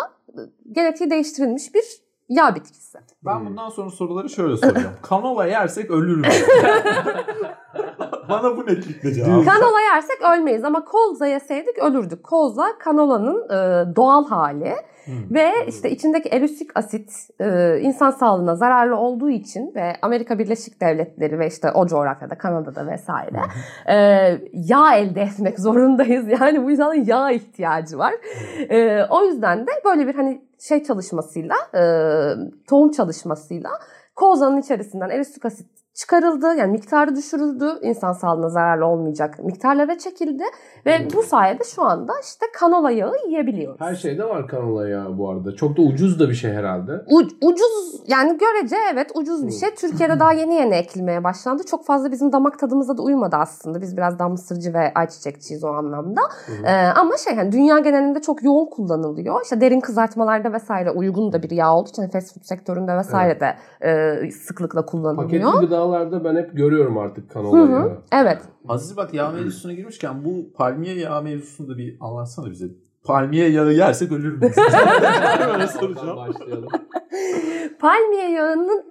genetiği 0.72 1.10
değiştirilmiş 1.10 1.76
bir 1.76 1.84
yağ 2.30 2.56
bitkisi. 2.56 2.98
Ben 3.26 3.46
bundan 3.46 3.70
sonra 3.70 3.90
soruları 3.90 4.30
şöyle 4.30 4.58
soracağım. 4.58 4.94
Kanola 5.02 5.46
yersek 5.46 5.92
ölür 5.92 6.18
mü? 6.18 6.28
Bana 8.34 8.58
bu 8.58 8.62
netlikle 8.62 9.14
cevap. 9.14 9.46
Kanola 9.46 9.82
yersek 9.94 10.22
ölmeyiz 10.34 10.64
ama 10.64 10.86
kolza 10.86 11.28
yeseydik 11.28 11.78
ölürdük. 11.78 12.24
Kolza 12.24 12.78
kanolanın 12.80 13.44
e, 13.50 13.96
doğal 13.96 14.28
hali 14.28 14.74
Hmm. 15.06 15.36
ve 15.36 15.52
işte 15.68 15.92
içindeki 15.92 16.30
erosik 16.30 16.78
asit 16.78 17.12
e, 17.40 17.80
insan 17.82 18.12
sağlığına 18.12 18.56
zararlı 18.56 18.96
olduğu 18.96 19.30
için 19.30 19.72
ve 19.76 19.94
Amerika 20.02 20.40
Birleşik 20.40 20.82
Devletleri 20.82 21.40
ve 21.40 21.48
işte 21.48 21.72
o 21.72 21.88
coğrafyada 21.88 22.38
Kanada'da 22.38 22.88
vesaire 22.88 23.42
e, 23.90 23.96
yağ 24.54 24.96
elde 24.96 25.22
etmek 25.22 25.60
zorundayız. 25.68 26.26
Yani 26.42 26.66
bu 26.66 26.72
insanın 26.72 27.06
yağ 27.06 27.32
ihtiyacı 27.32 27.98
var. 27.98 28.14
E, 28.70 29.06
o 29.10 29.24
yüzden 29.24 29.68
de 29.68 29.72
böyle 29.86 30.08
bir 30.08 30.16
hani 30.16 30.42
şey 30.60 30.84
çalışmasıyla 30.84 31.56
e, 31.76 31.84
tohum 32.70 32.92
çalışmasıyla 32.92 33.70
kozanın 34.16 34.58
içerisinden 34.58 35.10
erosik 35.10 35.46
asit 35.46 35.68
çıkarıldı. 35.94 36.56
Yani 36.56 36.72
miktarı 36.72 37.16
düşürüldü. 37.16 37.66
İnsan 37.82 38.14
sağlığına 38.14 38.50
zararlı 38.50 38.86
olmayacak 38.86 39.40
miktarlara 39.44 39.98
çekildi. 39.98 40.44
Ve 40.86 41.08
bu 41.14 41.24
sayede 41.24 41.64
şu 41.64 41.82
anda 41.84 42.14
işte 42.24 42.46
kanola 42.60 42.92
yağı 42.92 43.14
yiyebiliyoruz. 43.28 43.82
Her 43.82 43.96
şeyde 43.96 44.24
var 44.24 44.48
kanola 44.48 44.90
ya 44.90 45.18
bu 45.18 45.30
arada. 45.30 45.56
Çok 45.56 45.78
da 45.78 45.82
ucuz 45.82 46.20
da 46.20 46.30
bir 46.30 46.34
şey 46.34 46.52
herhalde. 46.54 46.92
U- 46.92 47.48
ucuz 47.48 48.02
yani 48.08 48.38
görece 48.38 48.76
evet 48.94 49.12
ucuz 49.16 49.48
bir 49.48 49.52
şey. 49.52 49.76
Türkiye'de 49.76 50.20
daha 50.20 50.34
yeni 50.34 50.56
yeni 50.56 50.76
ekilmeye 50.76 51.24
başlandı. 51.24 51.64
Çok 51.64 51.86
fazla 51.86 52.12
bizim 52.12 52.32
damak 52.32 52.60
tadımıza 52.60 52.98
da 52.98 53.02
uymadı 53.02 53.36
aslında. 53.36 53.82
Biz 53.82 53.98
biraz 53.98 54.20
daha 54.20 54.30
mısırcı 54.30 54.74
ve 54.74 54.92
ayçiçekçiyiz 54.96 55.64
o 55.64 55.68
anlamda. 55.68 56.22
Ee, 56.66 56.72
ama 56.72 57.18
şey 57.18 57.36
yani 57.36 57.52
dünya 57.52 57.80
genelinde 57.80 58.22
çok 58.22 58.44
yoğun 58.44 58.66
kullanılıyor. 58.66 59.42
İşte 59.44 59.62
derin 59.62 59.80
kızartmalarda 59.80 60.54
vesaire 60.54 60.92
uygun 60.92 61.34
da 61.34 61.44
bir 61.44 61.52
yağ 61.52 61.76
olduğu 61.76 61.90
için 61.90 62.02
hani 62.02 62.12
fast 62.12 62.34
food 62.34 62.44
sektöründe 62.44 62.98
vesaire 62.98 63.40
de 63.40 63.56
e, 63.88 64.32
sıklıkla 64.32 64.86
kullanılıyor. 64.86 65.24
Paketli 65.52 65.72
gıdalarda 65.88 66.24
ben 66.24 66.36
hep 66.36 66.58
görüyorum 66.58 66.98
artık 66.98 67.24
Hı 67.30 67.34
kanolayı. 67.34 67.66
hı. 67.68 67.98
Evet. 68.12 68.42
Aziz 68.68 68.98
bak 68.98 69.14
yağ 69.14 69.32
mevzusuna 69.32 69.74
girmişken 69.74 70.26
bu 70.26 70.54
palmiye 70.54 70.96
yağı 70.96 71.24
mevzusunu 71.24 71.68
da 71.70 71.78
bir 71.78 71.98
anlatsana 72.00 72.52
bize. 72.52 72.66
palmiye 73.04 73.50
yağı 73.50 73.74
yersek 73.74 74.12
ölür 74.12 74.38
müyüz? 74.38 74.58
Oradan 74.58 75.66
soracağım. 75.66 76.18
başlayalım. 76.18 76.70
Palmiye 77.80 78.30
yağının 78.32 78.84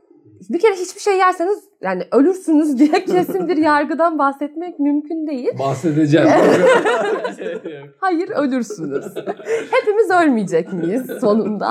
bir 0.51 0.59
kere 0.59 0.75
hiçbir 0.75 1.01
şey 1.01 1.17
yerseniz 1.19 1.65
yani 1.83 2.03
ölürsünüz 2.13 2.79
diye 2.79 3.05
kesin 3.05 3.49
bir 3.49 3.57
yargıdan 3.57 4.19
bahsetmek 4.19 4.79
mümkün 4.79 5.27
değil. 5.27 5.59
Bahsedeceğim. 5.59 6.29
Hayır 8.01 8.31
ölürsünüz. 8.31 9.07
Hepimiz 9.71 10.11
ölmeyecek 10.11 10.73
miyiz 10.73 11.07
sonunda? 11.21 11.71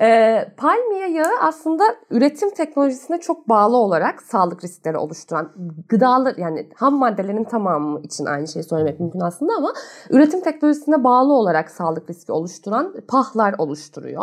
Ee, 0.00 0.48
palmiye 0.56 1.10
yağı 1.10 1.32
aslında 1.42 1.84
üretim 2.10 2.50
teknolojisine 2.50 3.20
çok 3.20 3.48
bağlı 3.48 3.76
olarak 3.76 4.22
sağlık 4.22 4.64
riskleri 4.64 4.96
oluşturan 4.96 5.52
gıdalar 5.88 6.34
yani 6.36 6.68
ham 6.76 6.94
maddelerin 6.94 7.44
tamamı 7.44 8.00
için 8.00 8.24
aynı 8.24 8.48
şeyi 8.48 8.62
söylemek 8.62 9.00
mümkün 9.00 9.20
aslında 9.20 9.52
ama 9.58 9.72
üretim 10.10 10.40
teknolojisine 10.40 11.04
bağlı 11.04 11.32
olarak 11.32 11.70
sağlık 11.70 12.10
riski 12.10 12.32
oluşturan 12.32 12.94
pahlar 13.08 13.54
oluşturuyor. 13.58 14.22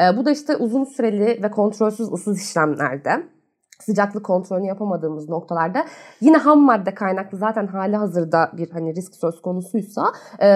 Ee, 0.00 0.16
bu 0.16 0.24
da 0.24 0.30
işte 0.30 0.56
uzun 0.56 0.84
süreli 0.84 1.42
ve 1.42 1.50
kontrolsüz 1.50 2.12
ısız 2.12 2.40
işlemlerde 2.40 3.35
sıcaklık 3.80 4.24
kontrolünü 4.24 4.66
yapamadığımız 4.66 5.28
noktalarda 5.28 5.84
yine 6.20 6.36
ham 6.36 6.60
madde 6.60 6.94
kaynaklı 6.94 7.38
zaten 7.38 7.66
hali 7.66 7.96
hazırda 7.96 8.50
bir 8.56 8.70
hani 8.70 8.94
risk 8.94 9.14
söz 9.14 9.42
konusuysa 9.42 10.12
e, 10.38 10.46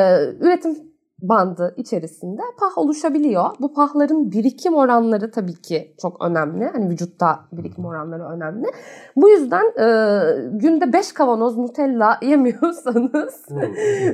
üretim 0.40 0.89
bandı 1.22 1.74
içerisinde 1.76 2.42
pah 2.60 2.78
oluşabiliyor. 2.78 3.44
Bu 3.60 3.74
pahların 3.74 4.32
birikim 4.32 4.74
oranları 4.74 5.30
tabii 5.30 5.54
ki 5.54 5.94
çok 6.02 6.24
önemli. 6.24 6.64
Hani 6.72 6.90
vücutta 6.90 7.40
birikim 7.52 7.84
oranları 7.84 8.24
önemli. 8.24 8.66
Bu 9.16 9.28
yüzden 9.28 9.64
e, 9.64 9.88
günde 10.52 10.92
5 10.92 11.12
kavanoz 11.12 11.58
Nutella 11.58 12.18
yemiyorsanız 12.22 13.46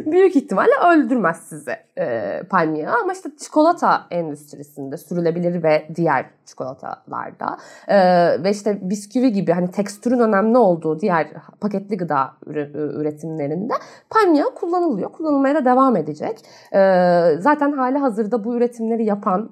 büyük 0.06 0.36
ihtimalle 0.36 0.72
öldürmez 0.92 1.36
sizi 1.36 1.72
e, 1.98 2.42
palmiye. 2.50 2.88
Ama 2.88 3.12
işte 3.12 3.30
çikolata 3.38 4.06
endüstrisinde 4.10 4.96
sürülebilir 4.96 5.62
ve 5.62 5.88
diğer 5.94 6.26
çikolatalarda 6.46 7.56
e, 7.88 7.98
ve 8.42 8.50
işte 8.50 8.78
bisküvi 8.82 9.32
gibi 9.32 9.52
hani 9.52 9.70
tekstürün 9.70 10.18
önemli 10.18 10.58
olduğu 10.58 11.00
diğer 11.00 11.28
paketli 11.60 11.96
gıda 11.96 12.30
üre- 12.46 13.00
üretimlerinde 13.00 13.74
palmiye 14.10 14.44
kullanılıyor. 14.44 15.12
Kullanılmaya 15.12 15.54
da 15.54 15.64
devam 15.64 15.96
edecek. 15.96 16.38
E, 16.72 16.95
zaten 17.40 17.72
hali 17.72 17.98
hazırda 17.98 18.44
bu 18.44 18.56
üretimleri 18.56 19.04
yapan 19.04 19.50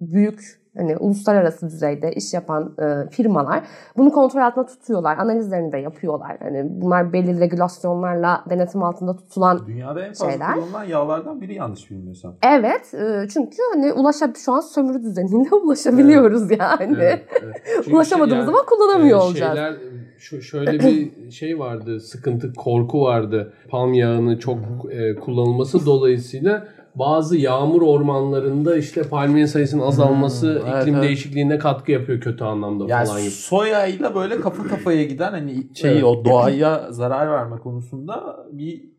büyük 0.00 0.64
hani 0.76 0.96
uluslararası 0.96 1.66
düzeyde 1.66 2.12
iş 2.12 2.34
yapan 2.34 2.74
e, 2.78 3.10
firmalar 3.10 3.64
bunu 3.96 4.12
kontrol 4.12 4.40
altında 4.40 4.66
tutuyorlar. 4.66 5.18
Analizlerini 5.18 5.72
de 5.72 5.78
yapıyorlar. 5.78 6.36
Hani 6.40 6.66
bunlar 6.68 7.12
belirli 7.12 7.40
regülasyonlarla 7.40 8.44
denetim 8.50 8.82
altında 8.82 9.16
tutulan 9.16 9.66
Dünyada 9.66 10.06
en 10.06 10.12
fazla 10.12 10.30
Şeyler. 10.30 10.54
kullanılan 10.54 10.84
yağlardan 10.84 11.40
biri 11.40 11.54
yanlış 11.54 11.90
bilmiyorsam. 11.90 12.34
Evet, 12.42 12.94
e, 12.94 13.28
çünkü 13.32 13.56
hani 13.74 13.92
ulaşa 13.92 14.32
şu 14.44 14.52
an 14.52 14.60
sömürü 14.60 15.02
düzeniyle 15.02 15.54
ulaşabiliyoruz 15.62 16.50
yani. 16.50 16.96
Evet, 16.98 17.24
evet. 17.42 17.62
Çünkü 17.74 17.96
Ulaşamadığımız 17.96 18.44
şey 18.44 18.46
zaman 18.46 18.66
kullanamıyor 18.66 19.18
e, 19.18 19.22
olacağız. 19.22 19.54
Şeyler, 19.56 19.74
şu, 20.18 20.42
şöyle 20.42 20.72
bir 20.72 21.10
şey 21.30 21.58
vardı, 21.58 22.00
sıkıntı, 22.00 22.52
korku 22.52 23.02
vardı. 23.02 23.52
Palm 23.68 23.94
yağını 23.94 24.38
çok 24.38 24.58
e, 24.90 25.14
kullanılması 25.14 25.86
dolayısıyla 25.86 26.68
bazı 26.94 27.36
yağmur 27.36 27.82
ormanlarında 27.82 28.76
işte 28.76 29.02
palmiye 29.02 29.46
sayısının 29.46 29.82
azalması 29.82 30.46
Hmm, 30.60 30.68
evet, 30.68 30.82
iklim 30.82 30.94
evet. 30.94 31.04
değişikliğine 31.04 31.58
katkı 31.58 31.92
yapıyor 31.92 32.20
kötü 32.20 32.44
anlamda 32.44 32.84
Yani 32.88 33.06
falan 33.06 33.20
gibi. 33.20 33.30
soyayla 33.30 34.14
böyle 34.14 34.40
kafa 34.40 34.62
kafaya 34.62 35.04
giden 35.04 35.30
hani 35.30 35.74
şeyi 35.74 35.92
Evet. 35.92 36.04
o 36.04 36.24
doğaya 36.24 36.86
zarar 36.92 37.30
verme 37.30 37.58
konusunda 37.58 38.36
bir 38.52 38.90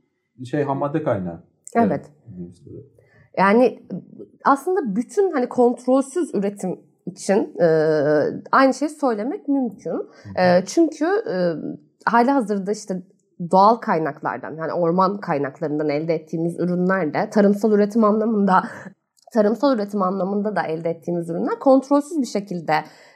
şey 0.46 0.64
ham 0.64 0.78
madde 0.78 1.04
kaynağı. 1.04 1.44
Evet. 1.76 2.06
kadarıyla. 2.26 2.82
Yani 3.38 3.80
aslında 4.46 4.96
bütün 4.96 5.32
hani 5.32 5.50
kontrolsüz 5.50 6.36
üretim 6.36 6.80
için 7.06 7.54
e, 7.62 7.68
aynı 8.52 8.74
şeyi 8.74 8.90
söylemek 8.90 9.48
mümkün. 9.48 10.02
E, 10.40 10.66
çünkü 10.66 11.06
e, 11.06 11.36
hali 12.06 12.32
hazırda 12.32 12.72
işte 12.72 13.02
doğal 13.52 13.76
kaynaklardan 13.76 14.56
yani 14.56 14.74
orman 14.74 15.18
kaynaklarından 15.18 15.90
elde 15.90 16.14
ettiğimiz 16.16 16.60
ürünler 16.60 17.14
de 17.14 17.30
tarımsal 17.30 17.72
üretim 17.72 18.04
anlamında 18.04 18.64
tarımsal 19.34 19.76
üretim 19.76 20.02
anlamında 20.02 20.56
da 20.56 20.64
elde 20.64 20.90
ettiğimiz 20.90 21.30
ürünler 21.30 21.60
kontrolsüz 21.60 22.22
bir 22.22 22.28
şekilde 22.28 22.74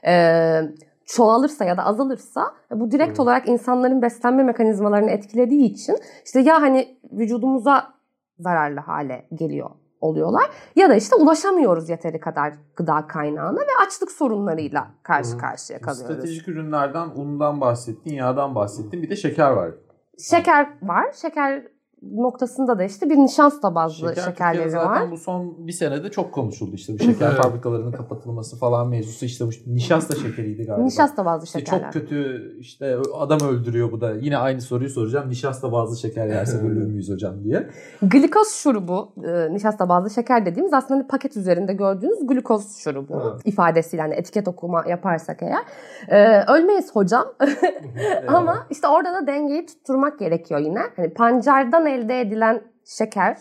e, 0.07 0.61
çoğalırsa 1.05 1.65
ya 1.65 1.77
da 1.77 1.85
azalırsa 1.85 2.41
bu 2.71 2.91
direkt 2.91 3.17
Hı. 3.17 3.23
olarak 3.23 3.49
insanların 3.49 4.01
beslenme 4.01 4.43
mekanizmalarını 4.43 5.09
etkilediği 5.09 5.71
için 5.71 5.97
işte 6.25 6.39
ya 6.39 6.61
hani 6.61 6.97
vücudumuza 7.11 7.93
zararlı 8.39 8.79
hale 8.79 9.27
geliyor 9.35 9.69
oluyorlar 10.01 10.43
ya 10.75 10.89
da 10.89 10.95
işte 10.95 11.15
ulaşamıyoruz 11.15 11.89
yeteri 11.89 12.19
kadar 12.19 12.53
gıda 12.75 13.07
kaynağına 13.07 13.59
ve 13.59 13.85
açlık 13.87 14.11
sorunlarıyla 14.11 14.87
karşı 15.03 15.37
karşıya 15.37 15.81
kalıyoruz. 15.81 16.15
Stratejik 16.15 16.47
ürünlerden 16.47 17.09
undan 17.15 17.61
bahsettin, 17.61 18.13
yağdan 18.13 18.55
bahsettin. 18.55 19.01
Bir 19.01 19.09
de 19.09 19.15
şeker 19.15 19.51
var. 19.51 19.71
Şeker 20.19 20.67
var. 20.81 21.11
Şeker 21.11 21.63
noktasında 22.01 22.79
da 22.79 22.83
işte 22.83 23.09
bir 23.09 23.17
nişasta 23.17 23.75
bazlı 23.75 24.09
Şeker 24.09 24.21
şekerleri 24.21 24.69
zaten 24.69 24.89
var. 24.89 25.11
bu 25.11 25.17
son 25.17 25.67
bir 25.67 25.71
senede 25.71 26.11
çok 26.11 26.31
konuşuldu. 26.31 26.75
İşte 26.75 26.93
bu 26.93 27.03
şeker 27.03 27.31
fabrikalarının 27.31 27.91
kapatılması 27.91 28.57
falan 28.59 28.87
mevzusu. 28.87 29.25
işte 29.25 29.45
bu 29.45 29.49
nişasta 29.75 30.15
şekeriydi 30.15 30.63
galiba. 30.65 30.83
Nişasta 30.85 31.25
bazlı 31.25 31.45
İşte 31.45 31.59
şekerler. 31.59 31.83
çok 31.83 31.93
kötü 31.93 32.51
işte 32.59 32.97
adam 33.19 33.39
öldürüyor 33.49 33.91
bu 33.91 34.01
da. 34.01 34.11
Yine 34.11 34.37
aynı 34.37 34.61
soruyu 34.61 34.89
soracağım. 34.89 35.29
Nişasta 35.29 35.71
bazlı 35.71 35.97
şeker 35.97 36.27
yersek 36.27 36.63
ölür 36.63 36.85
müyüz 36.85 37.09
hocam 37.09 37.43
diye. 37.43 37.69
Glikoz 38.01 38.47
şurubu, 38.51 39.13
e, 39.27 39.53
nişasta 39.53 39.89
bazlı 39.89 40.09
şeker 40.09 40.45
dediğimiz 40.45 40.73
aslında 40.73 40.99
hani 40.99 41.07
paket 41.07 41.37
üzerinde 41.37 41.73
gördüğünüz 41.73 42.27
glikoz 42.27 42.77
şurubu 42.77 43.21
Evet. 43.31 43.41
ifadesiyle 43.45 44.01
hani 44.01 44.13
etiket 44.13 44.47
okuma 44.47 44.83
yaparsak 44.87 45.39
eğer. 45.43 45.63
E, 46.07 46.43
ölmeyiz 46.53 46.95
hocam 46.95 47.25
ama 48.27 48.67
işte 48.69 48.87
orada 48.87 49.13
da 49.13 49.27
dengeyi 49.27 49.65
tutturmak 49.65 50.19
gerekiyor 50.19 50.59
yine. 50.59 50.81
Hani 50.95 51.13
pancardan 51.13 51.88
elde 51.89 52.21
edilen 52.21 52.61
şeker 52.85 53.37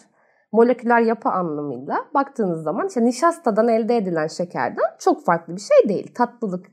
moleküler 0.53 1.01
yapı 1.01 1.29
anlamıyla 1.29 1.97
baktığınız 2.15 2.63
zaman 2.63 2.87
işte 2.87 3.05
nişastadan 3.05 3.69
elde 3.69 3.97
edilen 3.97 4.27
şekerden 4.27 4.85
çok 4.99 5.25
farklı 5.25 5.57
bir 5.57 5.61
şey 5.61 5.89
değil. 5.89 6.15
Tatlılık 6.15 6.67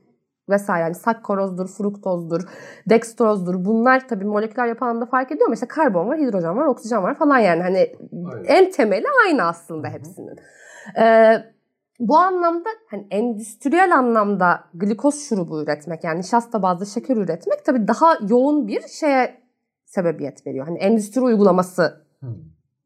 vesaire 0.48 0.82
yani 0.82 0.94
sakkarozdur, 0.94 1.68
fruktozdur, 1.68 2.42
dekstrozdur 2.90 3.64
bunlar 3.64 4.08
tabii 4.08 4.24
moleküler 4.24 4.66
yapı 4.66 4.84
anlamda 4.84 5.06
fark 5.06 5.32
ediyor 5.32 5.46
ama 5.46 5.54
işte 5.54 5.68
karbon 5.68 6.08
var, 6.08 6.18
hidrojen 6.18 6.56
var, 6.56 6.66
oksijen 6.66 7.02
var 7.02 7.14
falan 7.14 7.38
yani 7.38 7.62
hani 7.62 7.96
Aynen. 8.32 8.44
en 8.44 8.70
temeli 8.70 9.06
aynı 9.26 9.42
aslında 9.42 9.88
hepsinin. 9.88 10.36
Ee, 10.98 11.36
bu 11.98 12.16
anlamda 12.16 12.68
hani 12.90 13.06
endüstriyel 13.10 13.96
anlamda 13.96 14.64
glikoz 14.74 15.28
şurubu 15.28 15.62
üretmek 15.62 16.04
yani 16.04 16.18
nişasta 16.18 16.62
bazlı 16.62 16.86
şeker 16.86 17.16
üretmek 17.16 17.64
tabii 17.64 17.88
daha 17.88 18.18
yoğun 18.28 18.68
bir 18.68 18.88
şeye 18.88 19.45
sebebiyet 19.86 20.46
veriyor. 20.46 20.66
Hani 20.66 20.78
endüstri 20.78 21.20
uygulaması 21.20 22.06
Hmm. 22.20 22.34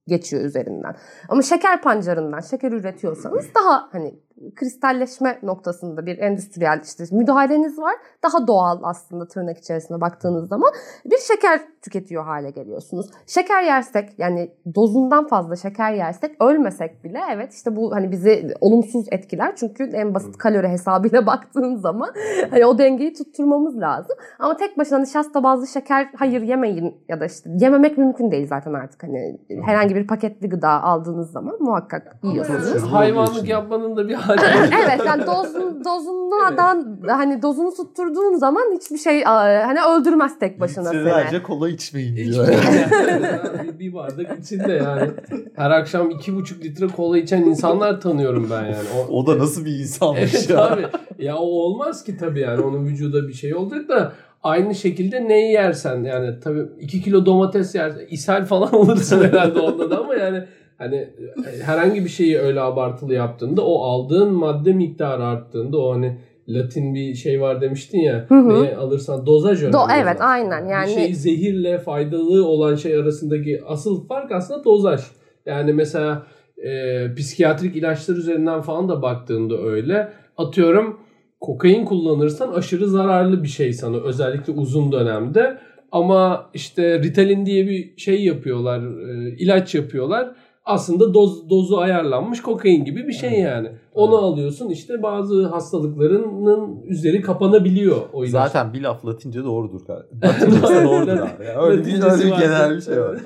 geçiyor 0.06 0.44
üzerinden. 0.44 0.96
Ama 1.28 1.42
şeker 1.42 1.82
pancarından 1.82 2.40
şeker 2.40 2.72
üretiyorsanız 2.72 3.46
daha 3.54 3.88
hani 3.92 4.20
kristalleşme 4.56 5.38
noktasında 5.42 6.06
bir 6.06 6.18
endüstriyel 6.18 6.80
işte 6.84 7.04
müdahaleniz 7.12 7.78
var. 7.78 7.94
Daha 8.22 8.46
doğal 8.46 8.80
aslında 8.82 9.28
tırnak 9.28 9.58
içerisine 9.58 10.00
baktığınız 10.00 10.48
zaman 10.48 10.70
bir 11.04 11.18
şeker 11.18 11.60
tüketiyor 11.82 12.24
hale 12.24 12.50
geliyorsunuz. 12.50 13.06
Şeker 13.26 13.62
yersek 13.62 14.18
yani 14.18 14.50
dozundan 14.74 15.26
fazla 15.26 15.56
şeker 15.56 15.92
yersek 15.92 16.42
ölmesek 16.42 17.04
bile 17.04 17.20
evet 17.34 17.52
işte 17.52 17.76
bu 17.76 17.94
hani 17.94 18.10
bizi 18.10 18.54
olumsuz 18.60 19.06
etkiler. 19.10 19.56
Çünkü 19.56 19.84
en 19.84 20.14
basit 20.14 20.38
kalori 20.38 20.68
hesabıyla 20.68 21.26
baktığın 21.26 21.76
zaman 21.76 22.10
hani 22.50 22.66
o 22.66 22.78
dengeyi 22.78 23.12
tutturmamız 23.12 23.80
lazım. 23.80 24.16
Ama 24.38 24.56
tek 24.56 24.78
başına 24.78 24.98
nişasta 24.98 25.42
bazlı 25.42 25.66
şeker 25.66 26.10
hayır 26.16 26.42
yemeyin 26.42 26.96
ya 27.08 27.20
da 27.20 27.26
işte 27.26 27.50
yememek 27.60 27.98
mümkün 27.98 28.30
değil 28.30 28.46
zaten 28.46 28.72
artık 28.72 29.02
hani 29.02 29.38
herhangi 29.64 29.94
bir 29.94 30.06
paketli 30.06 30.48
gıda 30.48 30.82
aldığınız 30.82 31.30
zaman 31.30 31.56
muhakkak 31.60 32.16
yiyorsunuz. 32.22 32.82
Hayvanlık 32.82 33.48
yapmanın 33.48 33.96
da 33.96 34.08
bir 34.08 34.14
evet 34.84 35.00
yani 35.06 35.26
dozun, 35.26 35.84
dozundan 35.84 36.98
hani 37.08 37.42
dozunu 37.42 37.74
tutturduğun 37.74 38.34
zaman 38.34 38.62
hiçbir 38.74 38.98
şey 38.98 39.24
hani 39.24 39.78
öldürmez 39.82 40.38
tek 40.38 40.60
başına 40.60 40.84
seni. 40.84 41.00
Litrelerce 41.00 41.42
kola 41.42 41.68
içmeyin 41.68 42.16
diyor. 42.16 42.48
bir, 42.48 43.78
bir 43.78 43.94
bardak 43.94 44.38
içinde 44.38 44.72
yani. 44.72 45.10
Her 45.56 45.70
akşam 45.70 46.10
iki 46.10 46.36
buçuk 46.36 46.64
litre 46.64 46.86
kola 46.86 47.18
içen 47.18 47.42
insanlar 47.42 48.00
tanıyorum 48.00 48.48
ben 48.50 48.64
yani. 48.64 48.88
O, 48.98 49.18
o 49.18 49.26
da 49.26 49.38
nasıl 49.38 49.64
bir 49.64 49.78
insanmış 49.78 50.34
evet 50.34 50.50
ya. 50.50 50.66
abi. 50.66 50.86
Ya 51.18 51.36
o 51.36 51.46
olmaz 51.46 52.04
ki 52.04 52.16
tabii 52.16 52.40
yani. 52.40 52.62
Onun 52.62 52.86
vücuda 52.86 53.28
bir 53.28 53.32
şey 53.32 53.54
olacak 53.54 53.88
da 53.88 54.12
aynı 54.42 54.74
şekilde 54.74 55.28
neyi 55.28 55.52
yersen 55.52 56.04
yani 56.04 56.40
tabii 56.40 56.66
iki 56.80 57.02
kilo 57.02 57.26
domates 57.26 57.74
yersen 57.74 58.06
ishal 58.10 58.44
falan 58.44 58.74
olursun 58.80 59.24
herhalde 59.24 59.60
onda 59.60 59.90
da 59.90 59.98
ama 59.98 60.14
yani 60.14 60.44
hani 60.80 60.96
e, 60.96 61.62
herhangi 61.62 62.04
bir 62.04 62.08
şeyi 62.08 62.38
öyle 62.38 62.60
abartılı 62.60 63.14
yaptığında 63.14 63.66
o 63.66 63.82
aldığın 63.82 64.32
madde 64.32 64.72
miktarı 64.72 65.24
arttığında 65.24 65.78
o 65.78 65.92
hani 65.94 66.18
Latin 66.48 66.94
bir 66.94 67.14
şey 67.14 67.40
var 67.40 67.60
demiştin 67.60 67.98
ya. 68.00 68.24
Hı 68.28 68.34
hı. 68.34 68.62
Neyi 68.62 68.76
alırsan 68.76 69.26
dozaj 69.26 69.62
önemli. 69.62 69.76
Do- 69.76 69.92
evet, 69.94 70.18
zaten. 70.18 70.26
aynen. 70.26 70.66
Yani- 70.68 70.88
Bir 70.88 70.94
şey 70.94 71.14
zehirle 71.14 71.78
faydalı 71.78 72.46
olan 72.46 72.74
şey 72.74 72.94
arasındaki 72.96 73.60
asıl 73.66 74.06
fark 74.06 74.32
aslında 74.32 74.64
dozaj. 74.64 75.00
Yani 75.46 75.72
mesela 75.72 76.26
e, 76.64 77.14
psikiyatrik 77.14 77.76
ilaçlar 77.76 78.16
üzerinden 78.16 78.60
falan 78.60 78.88
da 78.88 79.02
baktığında 79.02 79.58
öyle. 79.62 80.08
Atıyorum 80.36 81.00
kokain 81.40 81.84
kullanırsan 81.84 82.52
aşırı 82.52 82.88
zararlı 82.88 83.42
bir 83.42 83.48
şey 83.48 83.72
sana 83.72 83.96
özellikle 83.96 84.52
uzun 84.52 84.92
dönemde. 84.92 85.58
Ama 85.92 86.50
işte 86.54 86.98
Ritalin 87.02 87.46
diye 87.46 87.66
bir 87.68 87.96
şey 87.96 88.24
yapıyorlar, 88.24 88.80
e, 88.80 89.36
ilaç 89.38 89.74
yapıyorlar. 89.74 90.30
Aslında 90.64 91.14
doz 91.14 91.50
dozu 91.50 91.76
ayarlanmış 91.76 92.42
kokain 92.42 92.84
gibi 92.84 93.08
bir 93.08 93.12
şey 93.12 93.40
yani. 93.40 93.68
Onu 93.94 94.16
alıyorsun 94.16 94.68
işte 94.68 95.02
bazı 95.02 95.46
hastalıklarının 95.46 96.82
üzeri 96.82 97.22
kapanabiliyor 97.22 97.96
o 98.12 98.24
ilaç. 98.24 98.52
Zaten 98.52 98.72
bir 98.72 98.82
laf 98.82 99.06
Latince 99.06 99.44
doğrudur. 99.44 99.80
Latincesi 100.24 100.84
doğrudur 100.84 101.12
abi. 101.12 101.44
Ya 101.44 101.62
öyle 101.62 101.84
bir, 101.86 102.02
öyle 102.02 102.24
bir 102.24 102.38
genel 102.40 102.76
bir 102.76 102.80
şey 102.80 103.00
var. 103.00 103.20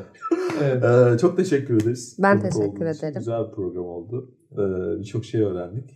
Evet. 0.62 0.84
Ee, 0.84 1.18
çok 1.18 1.36
teşekkür 1.36 1.82
ederiz. 1.82 2.16
Ben 2.22 2.40
Konuk 2.40 2.52
teşekkür 2.52 2.86
ederim. 2.86 3.14
Güzel 3.18 3.48
bir 3.48 3.54
program 3.54 3.86
oldu. 3.86 4.30
Ee, 4.52 4.98
Birçok 5.00 5.24
şey 5.24 5.42
öğrendik. 5.42 5.90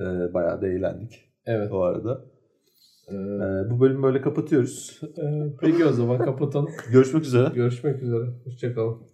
Ee, 0.00 0.34
bayağı 0.34 0.62
da 0.62 0.68
eğlendik 0.68 1.20
evet. 1.46 1.72
o 1.72 1.80
arada. 1.80 2.24
Ee, 3.08 3.14
Ee, 3.14 3.70
bu 3.70 3.80
bölümü 3.80 4.02
böyle 4.02 4.20
kapatıyoruz. 4.20 5.00
e, 5.02 5.22
peki 5.60 5.84
o 5.84 5.92
zaman 5.92 6.18
kapatalım. 6.18 6.68
Görüşmek 6.92 7.24
üzere. 7.24 7.48
Görüşmek 7.54 8.02
üzere. 8.02 8.24
Hoşçakalın. 8.44 9.13